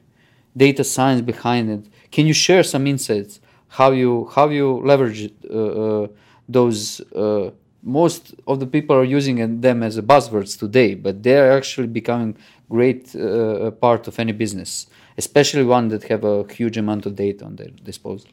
data 0.55 0.83
science 0.83 1.21
behind 1.21 1.69
it. 1.69 1.83
Can 2.11 2.27
you 2.27 2.33
share 2.33 2.63
some 2.63 2.85
insights 2.87 3.39
how 3.69 3.91
you 3.91 4.29
how 4.35 4.49
you 4.49 4.81
leverage 4.83 5.31
uh, 5.49 5.53
uh, 5.53 6.07
those? 6.49 7.01
Uh, 7.13 7.51
most 7.83 8.35
of 8.47 8.59
the 8.59 8.65
people 8.67 8.93
are 8.95 9.05
using 9.05 9.61
them 9.61 9.81
as 9.81 9.97
buzzwords 10.01 10.59
today, 10.59 10.93
but 10.93 11.23
they 11.23 11.37
are 11.37 11.51
actually 11.51 11.87
becoming 11.87 12.35
great 12.69 13.15
uh, 13.15 13.71
part 13.71 14.07
of 14.09 14.19
any 14.19 14.33
business, 14.33 14.87
especially 15.17 15.63
one 15.63 15.87
that 15.87 16.03
have 16.03 16.25
a 16.25 16.45
huge 16.51 16.77
amount 16.77 17.05
of 17.05 17.15
data 17.15 17.45
on 17.45 17.55
their 17.55 17.69
disposal. 17.69 18.29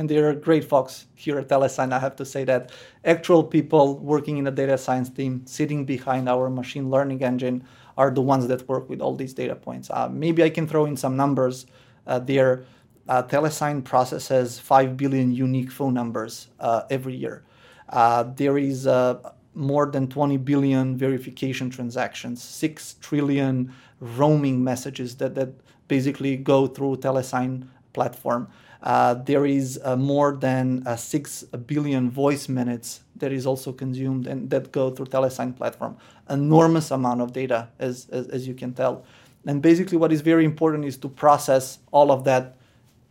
And 0.00 0.08
they 0.08 0.16
are 0.16 0.34
great 0.34 0.64
folks 0.64 1.08
here 1.14 1.38
at 1.38 1.48
Telesign. 1.48 1.92
I 1.92 1.98
have 1.98 2.16
to 2.16 2.24
say 2.24 2.44
that 2.44 2.70
actual 3.04 3.44
people 3.44 3.98
working 3.98 4.38
in 4.38 4.44
the 4.44 4.50
data 4.50 4.78
science 4.78 5.10
team, 5.10 5.42
sitting 5.44 5.84
behind 5.84 6.26
our 6.26 6.48
machine 6.48 6.88
learning 6.88 7.22
engine, 7.22 7.64
are 7.98 8.10
the 8.10 8.22
ones 8.22 8.48
that 8.48 8.66
work 8.66 8.88
with 8.88 9.02
all 9.02 9.14
these 9.14 9.34
data 9.34 9.54
points. 9.54 9.90
Uh, 9.90 10.08
maybe 10.08 10.42
I 10.42 10.48
can 10.48 10.66
throw 10.66 10.86
in 10.86 10.96
some 10.96 11.18
numbers 11.18 11.66
uh, 12.06 12.18
there. 12.18 12.64
Uh, 13.10 13.22
Telesign 13.24 13.84
processes 13.84 14.58
5 14.58 14.96
billion 14.96 15.32
unique 15.34 15.70
phone 15.70 15.92
numbers 15.92 16.48
uh, 16.60 16.84
every 16.88 17.14
year. 17.14 17.44
Uh, 17.90 18.22
there 18.22 18.56
is 18.56 18.86
uh, 18.86 19.18
more 19.52 19.84
than 19.84 20.08
20 20.08 20.38
billion 20.38 20.96
verification 20.96 21.68
transactions, 21.68 22.42
6 22.42 22.94
trillion 23.02 23.70
roaming 24.00 24.64
messages 24.64 25.16
that, 25.16 25.34
that 25.34 25.52
basically 25.88 26.38
go 26.38 26.66
through 26.66 26.96
Telesign 26.96 27.66
platform. 27.92 28.48
Uh, 28.82 29.14
there 29.14 29.44
is 29.44 29.78
uh, 29.84 29.94
more 29.94 30.36
than 30.36 30.82
uh, 30.86 30.96
6 30.96 31.44
billion 31.66 32.10
voice 32.10 32.48
minutes 32.48 33.00
that 33.16 33.30
is 33.30 33.46
also 33.46 33.72
consumed 33.72 34.26
and 34.26 34.48
that 34.48 34.72
go 34.72 34.90
through 34.90 35.06
telesign 35.06 35.54
platform 35.54 35.96
enormous 36.30 36.90
amount 36.90 37.20
of 37.20 37.32
data 37.32 37.68
as, 37.78 38.08
as, 38.10 38.26
as, 38.28 38.48
you 38.48 38.54
can 38.54 38.72
tell 38.72 39.04
and 39.46 39.60
basically 39.60 39.98
what 39.98 40.12
is 40.12 40.22
very 40.22 40.46
important 40.46 40.84
is 40.86 40.96
to 40.96 41.08
process 41.08 41.78
all 41.92 42.10
of 42.10 42.24
that 42.24 42.56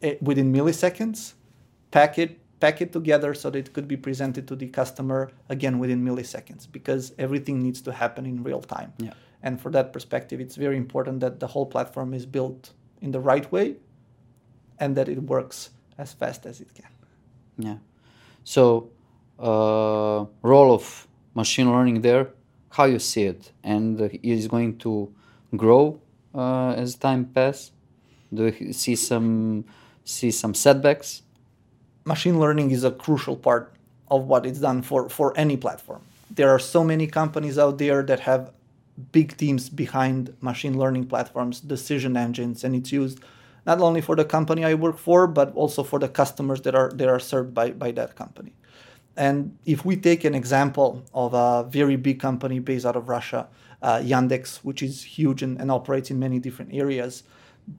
eh, 0.02 0.16
within 0.22 0.52
milliseconds 0.52 1.34
pack 1.92 2.18
it 2.18 2.40
pack 2.60 2.82
it 2.82 2.92
together 2.92 3.36
so 3.36 3.52
that 3.52 3.60
it 3.60 3.72
could 3.72 3.88
be 3.88 3.96
presented 3.96 4.48
to 4.48 4.56
the 4.56 4.68
customer 4.68 5.32
again 5.50 5.78
within 5.78 6.04
milliseconds 6.04 6.68
because 6.72 7.14
everything 7.20 7.62
needs 7.62 7.80
to 7.80 7.92
happen 7.92 8.26
in 8.26 8.42
real 8.42 8.62
time 8.62 8.92
yeah. 8.98 9.14
and 9.44 9.62
for 9.62 9.70
that 9.70 9.94
perspective 9.94 10.40
it's 10.40 10.56
very 10.56 10.78
important 10.78 11.20
that 11.20 11.40
the 11.40 11.48
whole 11.48 11.68
platform 11.68 12.14
is 12.14 12.26
built 12.26 12.72
in 13.02 13.12
the 13.12 13.20
right 13.20 13.52
way 13.52 13.76
and 14.80 14.96
that 14.96 15.08
it 15.10 15.22
works 15.24 15.70
as 15.98 16.14
fast 16.14 16.46
as 16.46 16.62
it 16.62 16.74
can. 16.74 16.92
Yeah. 17.58 17.78
So, 18.44 18.90
uh, 19.38 20.26
role 20.42 20.74
of 20.74 21.08
machine 21.36 21.72
learning 21.72 22.02
there, 22.02 22.30
how 22.70 22.86
you 22.86 23.00
see 23.00 23.24
it, 23.24 23.52
and 23.64 24.02
uh, 24.02 24.10
is 24.24 24.48
going 24.48 24.78
to 24.80 25.14
grow 25.56 26.00
uh, 26.34 26.72
as 26.72 26.96
time 26.96 27.26
pass. 27.26 27.72
Do 28.34 28.54
you 28.60 28.74
see 28.74 28.96
some 28.96 29.66
see 30.06 30.32
some 30.32 30.54
setbacks? 30.54 31.24
Machine 32.06 32.40
learning 32.40 32.72
is 32.72 32.84
a 32.84 32.92
crucial 32.92 33.36
part 33.36 33.74
of 34.10 34.26
what 34.26 34.46
is 34.46 34.60
done 34.62 34.82
for 34.82 35.10
for 35.10 35.38
any 35.38 35.58
platform. 35.58 36.02
There 36.32 36.50
are 36.50 36.60
so 36.60 36.84
many 36.84 37.08
companies 37.08 37.58
out 37.58 37.78
there 37.78 38.04
that 38.04 38.22
have 38.22 38.52
big 39.12 39.36
teams 39.38 39.70
behind 39.70 40.36
machine 40.42 40.78
learning 40.78 41.08
platforms, 41.08 41.60
decision 41.60 42.16
engines, 42.18 42.64
and 42.64 42.76
it's 42.76 42.92
used 42.92 43.20
not 43.66 43.80
only 43.80 44.02
for 44.02 44.16
the 44.16 44.26
company 44.26 44.64
I 44.66 44.74
work 44.74 44.98
for, 44.98 45.28
but 45.28 45.54
also 45.54 45.84
for 45.84 46.00
the 46.00 46.10
customers 46.10 46.62
that 46.62 46.76
are 46.76 46.92
that 46.96 47.08
are 47.08 47.20
served 47.20 47.54
by, 47.54 47.72
by 47.72 47.92
that 47.92 48.16
company. 48.16 48.54
And 49.18 49.58
if 49.66 49.84
we 49.84 49.98
take 49.98 50.24
an 50.24 50.34
example 50.34 51.04
of 51.14 51.34
a 51.34 51.68
very 51.70 51.98
big 51.98 52.20
company 52.20 52.60
based 52.60 52.86
out 52.86 52.96
of 52.96 53.10
Russia, 53.10 53.48
uh, 53.82 53.98
Yandex, 53.98 54.58
which 54.58 54.82
is 54.82 55.04
huge 55.04 55.44
and, 55.44 55.60
and 55.60 55.70
operates 55.70 56.10
in 56.10 56.20
many 56.20 56.40
different 56.40 56.74
areas, 56.74 57.24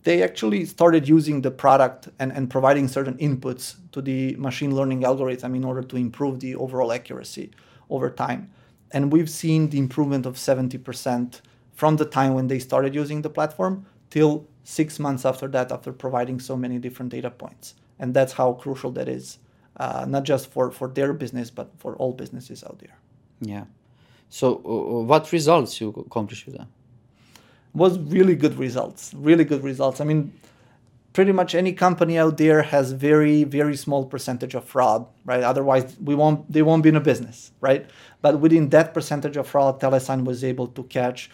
they 0.02 0.22
actually 0.22 0.64
started 0.66 1.08
using 1.08 1.40
the 1.40 1.50
product 1.50 2.08
and, 2.18 2.30
and 2.32 2.50
providing 2.50 2.88
certain 2.88 3.16
inputs 3.16 3.76
to 3.92 4.00
the 4.00 4.36
machine 4.36 4.74
learning 4.74 5.04
algorithm 5.04 5.54
in 5.54 5.64
order 5.64 5.82
to 5.82 5.96
improve 5.96 6.40
the 6.40 6.54
overall 6.56 6.92
accuracy 6.92 7.50
over 7.88 8.10
time. 8.10 8.50
And 8.92 9.12
we've 9.12 9.30
seen 9.30 9.70
the 9.70 9.78
improvement 9.78 10.26
of 10.26 10.36
70% 10.36 11.40
from 11.72 11.96
the 11.96 12.04
time 12.04 12.34
when 12.34 12.48
they 12.48 12.58
started 12.58 12.94
using 12.94 13.22
the 13.22 13.30
platform 13.30 13.86
till 14.10 14.46
six 14.64 14.98
months 14.98 15.24
after 15.24 15.48
that 15.48 15.72
after 15.72 15.92
providing 15.92 16.38
so 16.40 16.56
many 16.56 16.78
different 16.78 17.10
data 17.10 17.30
points. 17.30 17.74
And 17.98 18.14
that's 18.14 18.32
how 18.32 18.54
crucial 18.54 18.90
that 18.92 19.08
is 19.08 19.38
uh, 19.76 20.04
not 20.06 20.24
just 20.24 20.50
for, 20.50 20.70
for 20.70 20.88
their 20.88 21.12
business 21.12 21.50
but 21.50 21.70
for 21.78 21.96
all 21.96 22.12
businesses 22.12 22.62
out 22.64 22.78
there. 22.78 22.96
Yeah. 23.40 23.64
So 24.28 24.56
uh, 24.56 25.02
what 25.02 25.32
results 25.32 25.80
you 25.80 25.88
accomplished 26.06 26.46
with 26.46 26.58
that? 26.58 26.68
Was 27.72 27.98
really 27.98 28.34
good 28.34 28.56
results 28.58 29.12
really 29.14 29.44
good 29.44 29.62
results. 29.62 30.00
I 30.00 30.04
mean 30.04 30.32
pretty 31.12 31.32
much 31.32 31.54
any 31.54 31.72
company 31.72 32.18
out 32.18 32.36
there 32.36 32.62
has 32.62 32.92
very 32.92 33.44
very 33.44 33.76
small 33.76 34.04
percentage 34.04 34.54
of 34.54 34.64
fraud 34.64 35.06
right? 35.24 35.42
Otherwise 35.42 35.96
we 36.02 36.14
won't 36.14 36.50
they 36.52 36.62
won't 36.62 36.82
be 36.82 36.88
in 36.88 36.96
a 36.96 37.00
business 37.00 37.52
right? 37.60 37.88
But 38.22 38.40
within 38.40 38.68
that 38.70 38.92
percentage 38.92 39.36
of 39.36 39.46
fraud 39.46 39.80
telesign 39.80 40.24
was 40.24 40.44
able 40.44 40.66
to 40.68 40.82
catch 40.84 41.30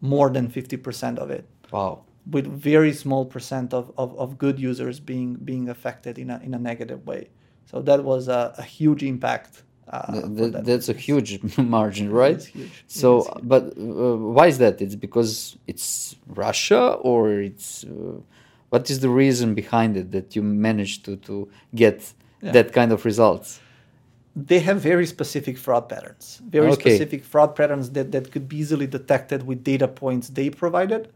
more 0.00 0.28
than 0.28 0.48
50% 0.48 1.18
of 1.18 1.30
it. 1.30 1.48
Wow 1.70 2.02
with 2.30 2.46
very 2.46 2.92
small 2.92 3.24
percent 3.24 3.72
of, 3.72 3.92
of, 3.96 4.16
of 4.18 4.38
good 4.38 4.58
users 4.58 5.00
being 5.00 5.34
being 5.34 5.68
affected 5.68 6.18
in 6.18 6.30
a, 6.30 6.38
in 6.42 6.54
a 6.54 6.58
negative 6.58 7.06
way. 7.06 7.28
So 7.66 7.80
that 7.82 8.04
was 8.04 8.28
a, 8.28 8.54
a 8.58 8.62
huge 8.62 9.02
impact. 9.02 9.62
Uh, 9.88 10.20
that 10.28 10.64
that's 10.64 10.88
a 10.90 10.92
huge 10.92 11.40
margin, 11.58 12.10
right? 12.12 12.42
Huge. 12.42 12.84
So, 12.86 13.22
huge. 13.22 13.48
but 13.48 13.62
uh, 13.78 14.16
why 14.16 14.46
is 14.48 14.58
that? 14.58 14.82
It's 14.82 14.94
because 14.94 15.56
it's 15.66 16.16
Russia, 16.26 16.92
or 17.00 17.32
it's 17.32 17.84
uh, 17.84 18.20
what 18.68 18.90
is 18.90 19.00
the 19.00 19.08
reason 19.08 19.54
behind 19.54 19.96
it 19.96 20.12
that 20.12 20.36
you 20.36 20.42
managed 20.42 21.06
to 21.06 21.16
to 21.16 21.48
get 21.74 22.12
yeah. 22.42 22.52
that 22.52 22.72
kind 22.72 22.92
of 22.92 23.06
results? 23.06 23.60
They 24.36 24.60
have 24.60 24.80
very 24.80 25.06
specific 25.06 25.56
fraud 25.56 25.88
patterns, 25.88 26.40
very 26.46 26.68
okay. 26.68 26.90
specific 26.90 27.24
fraud 27.24 27.56
patterns 27.56 27.90
that, 27.92 28.12
that 28.12 28.30
could 28.30 28.46
be 28.48 28.58
easily 28.58 28.86
detected 28.86 29.46
with 29.46 29.64
data 29.64 29.88
points 29.88 30.28
they 30.28 30.48
provided 30.50 31.08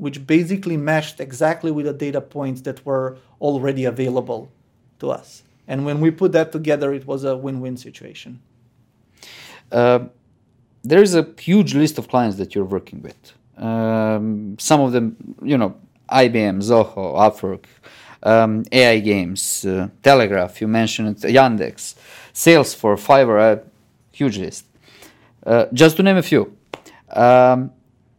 which 0.00 0.26
basically 0.26 0.76
matched 0.76 1.20
exactly 1.20 1.70
with 1.70 1.86
the 1.86 1.92
data 1.92 2.20
points 2.20 2.62
that 2.62 2.84
were 2.86 3.18
already 3.40 3.84
available 3.84 4.50
to 4.98 5.10
us. 5.10 5.42
And 5.68 5.84
when 5.84 6.00
we 6.00 6.10
put 6.10 6.32
that 6.32 6.50
together, 6.52 6.92
it 6.92 7.06
was 7.06 7.22
a 7.24 7.36
win 7.36 7.60
win 7.60 7.76
situation. 7.76 8.40
Uh, 9.70 10.00
there 10.82 11.02
is 11.02 11.14
a 11.14 11.24
huge 11.38 11.74
list 11.74 11.98
of 11.98 12.08
clients 12.08 12.36
that 12.38 12.54
you're 12.54 12.64
working 12.64 13.02
with. 13.02 13.20
Um, 13.62 14.56
some 14.58 14.80
of 14.80 14.92
them, 14.92 15.16
you 15.42 15.58
know, 15.58 15.76
IBM, 16.10 16.58
Zoho, 16.62 17.14
Upwork, 17.26 17.66
um, 18.22 18.64
AI 18.72 18.98
Games, 19.00 19.64
uh, 19.64 19.88
Telegraph, 20.02 20.60
you 20.60 20.68
mentioned 20.68 21.16
Yandex, 21.18 21.94
Salesforce, 22.32 23.04
Fiverr, 23.06 23.38
a 23.38 23.62
huge 24.12 24.38
list. 24.38 24.64
Uh, 25.46 25.66
just 25.72 25.96
to 25.96 26.02
name 26.02 26.16
a 26.16 26.22
few. 26.22 26.56
Um, 27.10 27.70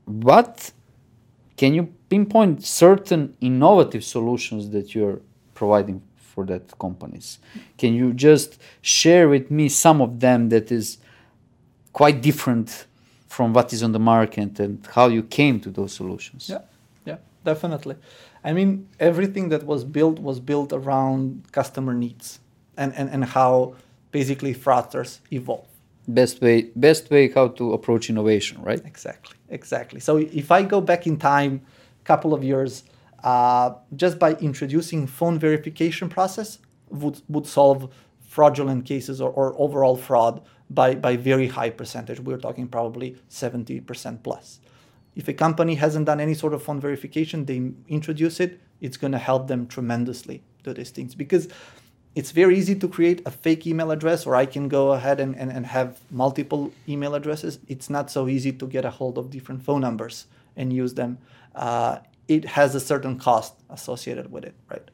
what 0.05 0.71
can 1.61 1.75
you 1.75 1.83
pinpoint 2.09 2.63
certain 2.65 3.37
innovative 3.39 4.03
solutions 4.03 4.71
that 4.71 4.95
you're 4.95 5.19
providing 5.53 6.01
for 6.17 6.43
that 6.43 6.63
companies? 6.79 7.37
Can 7.77 7.93
you 7.93 8.13
just 8.13 8.59
share 8.81 9.29
with 9.29 9.51
me 9.51 9.69
some 9.69 10.01
of 10.01 10.19
them 10.19 10.49
that 10.49 10.71
is 10.71 10.97
quite 11.93 12.19
different 12.19 12.87
from 13.27 13.53
what 13.53 13.71
is 13.73 13.83
on 13.83 13.91
the 13.91 13.99
market 13.99 14.59
and 14.59 14.73
how 14.95 15.07
you 15.07 15.21
came 15.21 15.59
to 15.59 15.69
those 15.69 15.93
solutions? 15.93 16.49
Yeah, 16.49 16.63
yeah, 17.05 17.17
definitely. 17.45 17.95
I 18.43 18.53
mean, 18.53 18.87
everything 18.99 19.49
that 19.49 19.63
was 19.63 19.83
built 19.83 20.17
was 20.17 20.39
built 20.39 20.73
around 20.73 21.43
customer 21.51 21.93
needs 21.93 22.39
and, 22.75 22.91
and, 22.95 23.07
and 23.11 23.23
how 23.23 23.75
basically 24.11 24.55
fraudsters 24.55 25.19
evolve 25.31 25.67
best 26.07 26.41
way 26.41 26.63
best 26.75 27.09
way 27.09 27.29
how 27.29 27.47
to 27.47 27.73
approach 27.73 28.09
innovation 28.09 28.61
right? 28.61 28.81
Exactly 28.85 29.35
exactly. 29.49 29.99
So 29.99 30.17
if 30.17 30.51
i 30.51 30.63
go 30.63 30.81
back 30.81 31.07
in 31.07 31.17
time 31.17 31.61
a 32.01 32.05
couple 32.05 32.33
of 32.33 32.43
years 32.43 32.83
uh, 33.23 33.73
just 33.95 34.17
by 34.17 34.33
introducing 34.35 35.05
phone 35.05 35.37
verification 35.37 36.09
process 36.09 36.59
would, 36.89 37.21
would 37.29 37.45
solve 37.45 37.93
fraudulent 38.27 38.85
cases 38.85 39.21
or, 39.21 39.29
or 39.29 39.53
overall 39.59 39.95
fraud 39.95 40.41
by, 40.71 40.95
by 40.95 41.17
very 41.17 41.47
high 41.47 41.69
percentage. 41.69 42.19
We're 42.19 42.37
talking 42.37 42.67
probably 42.67 43.17
70% 43.29 44.23
plus. 44.23 44.59
If 45.15 45.27
a 45.27 45.33
company 45.33 45.75
hasn't 45.75 46.05
done 46.05 46.19
any 46.19 46.33
sort 46.33 46.53
of 46.53 46.63
phone 46.63 46.79
verification 46.79 47.45
they 47.45 47.71
introduce 47.87 48.39
it 48.39 48.59
it's 48.79 48.97
going 48.97 49.11
to 49.11 49.19
help 49.19 49.47
them 49.47 49.67
tremendously 49.67 50.41
do 50.63 50.73
these 50.73 50.89
things. 50.89 51.15
Because 51.15 51.47
it's 52.13 52.31
very 52.31 52.57
easy 52.57 52.75
to 52.75 52.87
create 52.87 53.21
a 53.25 53.31
fake 53.31 53.65
email 53.65 53.91
address 53.91 54.25
or 54.25 54.35
i 54.35 54.45
can 54.45 54.67
go 54.67 54.91
ahead 54.91 55.19
and, 55.19 55.35
and, 55.37 55.51
and 55.51 55.65
have 55.65 55.99
multiple 56.09 56.71
email 56.87 57.15
addresses. 57.15 57.59
It's 57.67 57.89
not 57.89 58.11
so 58.11 58.27
easy 58.27 58.51
to 58.53 58.67
get 58.67 58.85
a 58.85 58.89
hold 58.89 59.17
of 59.17 59.29
different 59.29 59.63
phone 59.63 59.81
numbers 59.81 60.25
and 60.55 60.73
use 60.73 60.93
them. 60.95 61.17
Uh, 61.55 61.99
it 62.27 62.45
has 62.45 62.75
a 62.75 62.79
certain 62.79 63.17
cost 63.17 63.53
associated 63.69 64.31
with 64.31 64.43
it 64.43 64.55
right? 64.69 64.89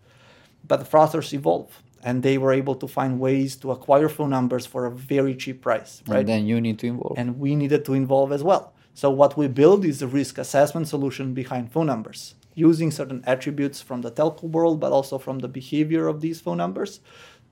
But 0.68 0.78
the 0.78 0.86
fraudsters 0.86 1.34
evolve 1.34 1.82
and 2.04 2.22
they 2.22 2.38
were 2.38 2.54
able 2.54 2.76
to 2.76 2.88
find 2.88 3.20
ways 3.20 3.56
to 3.58 3.72
acquire 3.72 4.10
phone 4.10 4.30
numbers 4.30 4.66
for 4.66 4.86
a 4.86 4.92
very 4.92 5.36
cheap 5.36 5.62
price 5.62 6.04
right? 6.08 6.20
and 6.20 6.28
then 6.28 6.46
you 6.46 6.62
need 6.62 6.78
to 6.80 6.88
involve. 6.88 7.18
And 7.18 7.40
we 7.40 7.56
needed 7.56 7.86
to 7.86 7.94
involve 7.94 8.32
as 8.32 8.44
well. 8.44 8.74
So 8.94 9.12
what 9.12 9.38
we 9.38 9.48
build 9.48 9.86
is 9.86 10.02
a 10.02 10.08
risk 10.08 10.38
assessment 10.40 10.88
solution 10.88 11.36
behind 11.36 11.72
phone 11.72 11.86
numbers, 11.86 12.34
using 12.58 12.90
certain 12.92 13.24
attributes 13.28 13.82
from 13.82 14.02
the 14.02 14.12
telco 14.12 14.44
world, 14.44 14.80
but 14.80 14.92
also 14.92 15.18
from 15.20 15.40
the 15.40 15.48
behavior 15.48 16.08
of 16.08 16.22
these 16.22 16.42
phone 16.42 16.58
numbers 16.58 17.02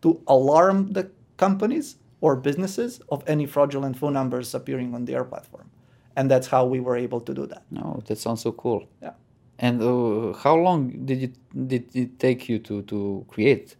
to 0.02 0.20
alarm 0.28 0.94
the 0.94 1.08
companies 1.38 1.98
or 2.22 2.36
businesses 2.36 3.00
of 3.10 3.24
any 3.28 3.46
fraudulent 3.46 3.96
phone 3.98 4.14
numbers 4.14 4.56
appearing 4.56 4.96
on 4.96 5.06
their 5.06 5.24
platform. 5.24 5.70
And 6.16 6.32
that's 6.32 6.48
how 6.48 6.66
we 6.66 6.80
were 6.80 6.98
able 6.98 7.22
to 7.22 7.34
do 7.34 7.46
that. 7.48 7.64
No, 7.70 8.02
that 8.08 8.18
sounds 8.18 8.42
so 8.42 8.52
cool. 8.54 8.88
Yeah. 9.02 9.12
And 9.60 9.82
uh, 9.82 10.34
how 10.34 10.56
long 10.56 11.06
did 11.06 11.24
it 11.24 11.34
did 11.68 11.84
it 11.96 12.20
take 12.20 12.50
you 12.50 12.60
to 12.60 12.82
to 12.84 13.26
create 13.28 13.76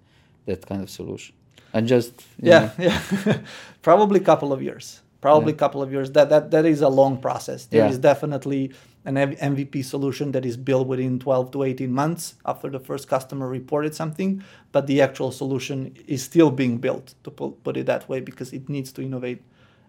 that 0.46 0.66
kind 0.68 0.82
of 0.84 0.90
solution? 0.90 1.36
And 1.74 1.88
just 1.88 2.14
Yeah, 2.42 2.60
know, 2.60 2.72
yeah. 3.26 3.38
Probably 3.82 4.20
a 4.20 4.24
couple 4.24 4.54
of 4.54 4.62
years. 4.62 5.02
Probably 5.22 5.54
a 5.54 5.56
couple 5.56 5.82
of 5.82 5.92
years. 5.92 6.12
That 6.12 6.30
that 6.30 6.52
that 6.52 6.66
is 6.66 6.82
a 6.82 6.90
long 6.90 7.18
process. 7.22 7.66
There 7.66 7.84
Yeah. 7.84 7.92
is 7.92 7.98
definitely 8.00 8.72
an 9.06 9.16
MVP 9.16 9.86
solution 9.86 10.32
that 10.32 10.46
is 10.46 10.58
built 10.58 10.88
within 10.88 11.20
12 11.20 11.52
to 11.52 11.64
18 11.64 11.92
months 11.92 12.36
after 12.46 12.70
the 12.70 12.80
first 12.80 13.08
customer 13.08 13.48
reported 13.48 13.94
something, 13.94 14.44
but 14.72 14.88
the 14.88 15.02
actual 15.02 15.32
solution 15.32 15.96
is 16.08 16.24
still 16.24 16.52
being 16.52 16.78
built, 16.78 17.14
to 17.24 17.32
put, 17.32 17.78
it 17.78 17.86
that 17.86 18.10
way, 18.10 18.20
because 18.20 18.52
it 18.52 18.68
needs 18.68 18.92
to 18.94 19.02
innovate 19.02 19.42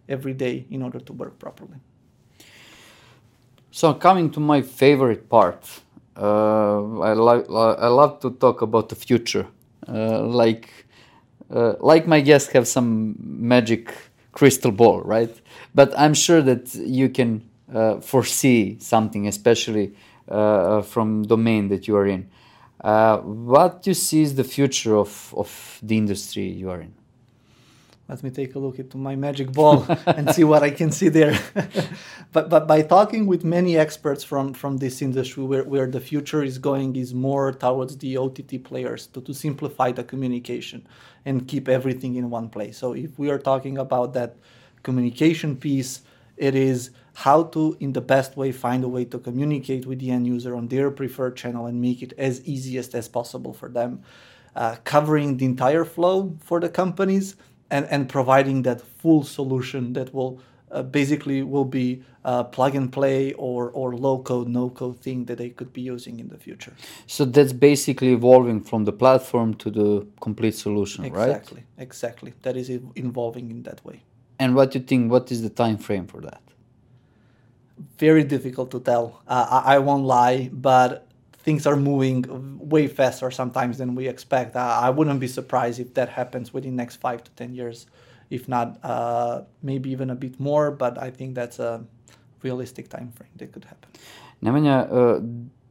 every 0.09 0.35
day 0.35 0.67
in 0.71 0.83
order 0.83 1.01
to 1.01 1.13
work 1.13 1.39
properly. 1.39 1.79
So 3.71 3.95
coming 3.95 4.31
to 4.31 4.41
my 4.41 4.63
favorite 4.63 5.29
part, 5.29 5.65
uh, 6.17 7.01
I 7.01 7.13
like 7.13 7.45
I 7.51 7.89
love 7.89 8.21
to 8.21 8.31
talk 8.31 8.63
about 8.63 8.89
the 8.89 8.95
future. 8.95 9.47
Uh, 9.87 10.23
like 10.23 10.71
uh, 11.51 11.75
like 11.81 12.07
my 12.07 12.21
guests 12.21 12.51
have 12.53 12.67
some 12.67 13.17
magic 13.21 13.93
crystal 14.33 14.73
ball, 14.73 15.03
right? 15.03 15.35
But 15.75 15.93
I'm 15.99 16.15
sure 16.15 16.43
that 16.43 16.75
you 16.75 17.09
can 17.09 17.43
uh, 17.73 18.01
foresee 18.01 18.79
something, 18.81 19.27
especially 19.27 19.95
uh, 20.29 20.83
from 20.83 21.23
domain 21.23 21.69
that 21.69 21.87
you 21.89 21.97
are 21.97 22.07
in. 22.07 22.29
Uh, 22.81 23.19
what 23.19 23.87
you 23.87 23.95
see 23.95 24.23
is 24.23 24.35
the 24.35 24.45
future 24.45 24.97
of, 24.97 25.35
of 25.37 25.79
the 25.83 25.97
industry 25.97 26.47
you 26.49 26.71
are 26.71 26.81
in? 26.81 26.95
Let 28.09 28.23
me 28.23 28.31
take 28.31 28.55
a 28.55 28.61
look 28.61 28.79
into 28.79 28.97
my 28.97 29.17
magic 29.17 29.51
ball 29.51 29.85
and 30.07 30.33
see 30.33 30.45
what 30.45 30.63
I 30.63 30.71
can 30.71 30.93
see 30.93 31.09
there. 31.09 31.37
but 32.33 32.49
but 32.49 32.69
by 32.69 32.83
talking 32.83 33.27
with 33.27 33.43
many 33.45 33.77
experts 33.77 34.23
from 34.23 34.55
from 34.55 34.77
this 34.77 35.03
industry, 35.03 35.43
where, 35.43 35.65
where 35.65 35.89
the 35.89 36.01
future 36.01 36.45
is 36.45 36.59
going 36.59 36.95
is 36.95 37.13
more 37.13 37.53
towards 37.53 37.99
the 37.99 38.17
OTT 38.17 38.63
players 38.63 39.09
to, 39.09 39.21
to 39.23 39.35
simplify 39.35 39.91
the 39.91 40.05
communication 40.05 40.87
and 41.25 41.49
keep 41.49 41.69
everything 41.69 42.15
in 42.15 42.31
one 42.31 42.49
place. 42.49 42.79
So 42.79 42.93
if 42.93 43.19
we 43.19 43.29
are 43.29 43.39
talking 43.39 43.77
about 43.77 44.13
that 44.13 44.37
communication 44.85 45.57
piece, 45.57 46.03
it 46.37 46.55
is 46.55 46.91
how 47.25 47.43
to 47.45 47.77
in 47.81 47.93
the 47.95 48.01
best 48.01 48.37
way 48.37 48.53
find 48.53 48.85
a 48.85 48.89
way 48.89 49.05
to 49.05 49.19
communicate 49.19 49.87
with 49.87 49.99
the 50.01 50.11
end 50.11 50.27
user 50.27 50.55
on 50.55 50.69
their 50.69 50.91
preferred 50.91 51.35
channel 51.35 51.65
and 51.65 51.81
make 51.81 52.03
it 52.03 52.13
as 52.19 52.43
easiest 52.45 52.95
as 52.95 53.09
possible 53.09 53.55
for 53.55 53.69
them 53.71 54.03
uh, 54.55 54.77
covering 54.85 55.39
the 55.39 55.47
entire 55.47 55.85
flow 55.85 56.37
for 56.43 56.61
the 56.61 56.69
companies 56.69 57.37
and, 57.71 57.87
and 57.87 58.09
providing 58.09 58.63
that 58.63 58.81
full 58.81 59.23
solution 59.25 59.95
that 59.95 60.13
will 60.13 60.39
uh, 60.71 60.83
basically 60.83 61.43
will 61.43 61.65
be 61.65 62.03
uh, 62.25 62.45
plug 62.45 62.75
and 62.75 62.93
play 62.93 63.33
or, 63.35 63.71
or 63.71 63.95
low 63.97 64.19
code 64.19 64.49
no 64.49 64.69
code 64.69 65.01
thing 65.01 65.25
that 65.25 65.39
they 65.39 65.49
could 65.49 65.73
be 65.73 65.81
using 65.81 66.21
in 66.21 66.29
the 66.29 66.37
future 66.37 66.75
So 67.07 67.25
that's 67.25 67.55
basically 67.55 68.13
evolving 68.13 68.61
from 68.63 68.85
the 68.85 68.93
platform 68.93 69.55
to 69.55 69.71
the 69.71 70.07
complete 70.21 70.55
solution, 70.55 71.05
right? 71.05 71.31
exactly 71.31 71.63
exactly 71.79 72.35
that 72.43 72.57
is 72.57 72.69
ev- 72.69 72.93
involving 72.95 73.51
in 73.51 73.63
that 73.63 73.83
way 73.89 74.03
And 74.39 74.55
what 74.55 74.73
do 74.73 74.79
you 74.79 74.85
think? 74.85 75.11
What 75.11 75.33
is 75.33 75.41
the 75.41 75.55
time 75.65 75.79
frame 75.79 76.07
for 76.07 76.21
that? 76.21 76.43
Very 77.99 78.25
difficult 78.25 78.71
to 78.71 78.81
tell 78.81 79.23
uh, 79.29 79.63
I, 79.65 79.77
I 79.77 79.79
won't 79.79 80.05
lie 80.05 80.51
but 80.53 81.07
things 81.39 81.67
are 81.67 81.77
moving 81.77 82.25
way 82.59 82.89
faster 82.89 83.31
sometimes 83.31 83.79
than 83.79 83.95
we 83.95 84.09
expect 84.09 84.57
uh, 84.57 84.81
i 84.83 84.91
wouldn't 84.91 85.21
be 85.21 85.29
surprised 85.29 85.79
if 85.81 85.95
that 85.95 86.09
happens 86.09 86.53
within 86.53 86.77
next 86.77 86.97
five 86.97 87.23
to 87.25 87.31
ten 87.33 87.55
years 87.55 87.87
if 88.31 88.49
not 88.49 88.79
uh, 88.83 89.43
maybe 89.63 89.91
even 89.91 90.11
a 90.11 90.15
bit 90.15 90.41
more 90.41 90.71
but 90.71 91.01
i 91.01 91.11
think 91.11 91.35
that's 91.35 91.59
a 91.59 91.85
realistic 92.43 92.89
time 92.89 93.11
frame 93.13 93.31
that 93.37 93.53
could 93.53 93.65
happen 93.65 93.91
Nemanja, 94.43 94.93
uh, 94.93 95.21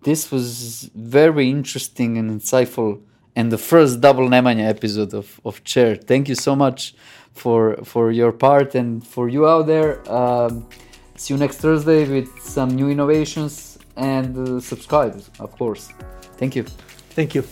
this 0.04 0.32
was 0.32 0.89
very 0.96 1.50
interesting 1.50 2.18
and 2.18 2.30
insightful, 2.30 3.02
and 3.36 3.52
the 3.52 3.58
first 3.58 4.02
double 4.02 4.28
Nemanja 4.28 4.68
episode 4.68 5.13
of, 5.13 5.39
of 5.46 5.63
Chair. 5.63 5.96
Thank 5.96 6.30
you 6.30 6.36
so 6.36 6.56
much 6.56 6.96
for 7.34 7.76
for 7.84 8.12
your 8.12 8.32
part 8.32 8.76
and 8.76 9.06
for 9.06 9.28
you 9.30 9.48
out 9.48 9.68
there. 9.68 9.91
Um, 10.12 10.68
see 11.15 11.34
you 11.34 11.39
next 11.39 11.58
Thursday 11.58 12.08
with 12.08 12.30
some 12.41 12.69
new 12.69 12.89
innovations 12.89 13.78
and 13.95 14.38
uh, 14.38 14.60
subscribe, 14.60 15.21
of 15.39 15.51
course. 15.58 15.89
Thank 16.38 16.56
you. 16.56 16.63
thank 17.15 17.34
you 17.34 17.43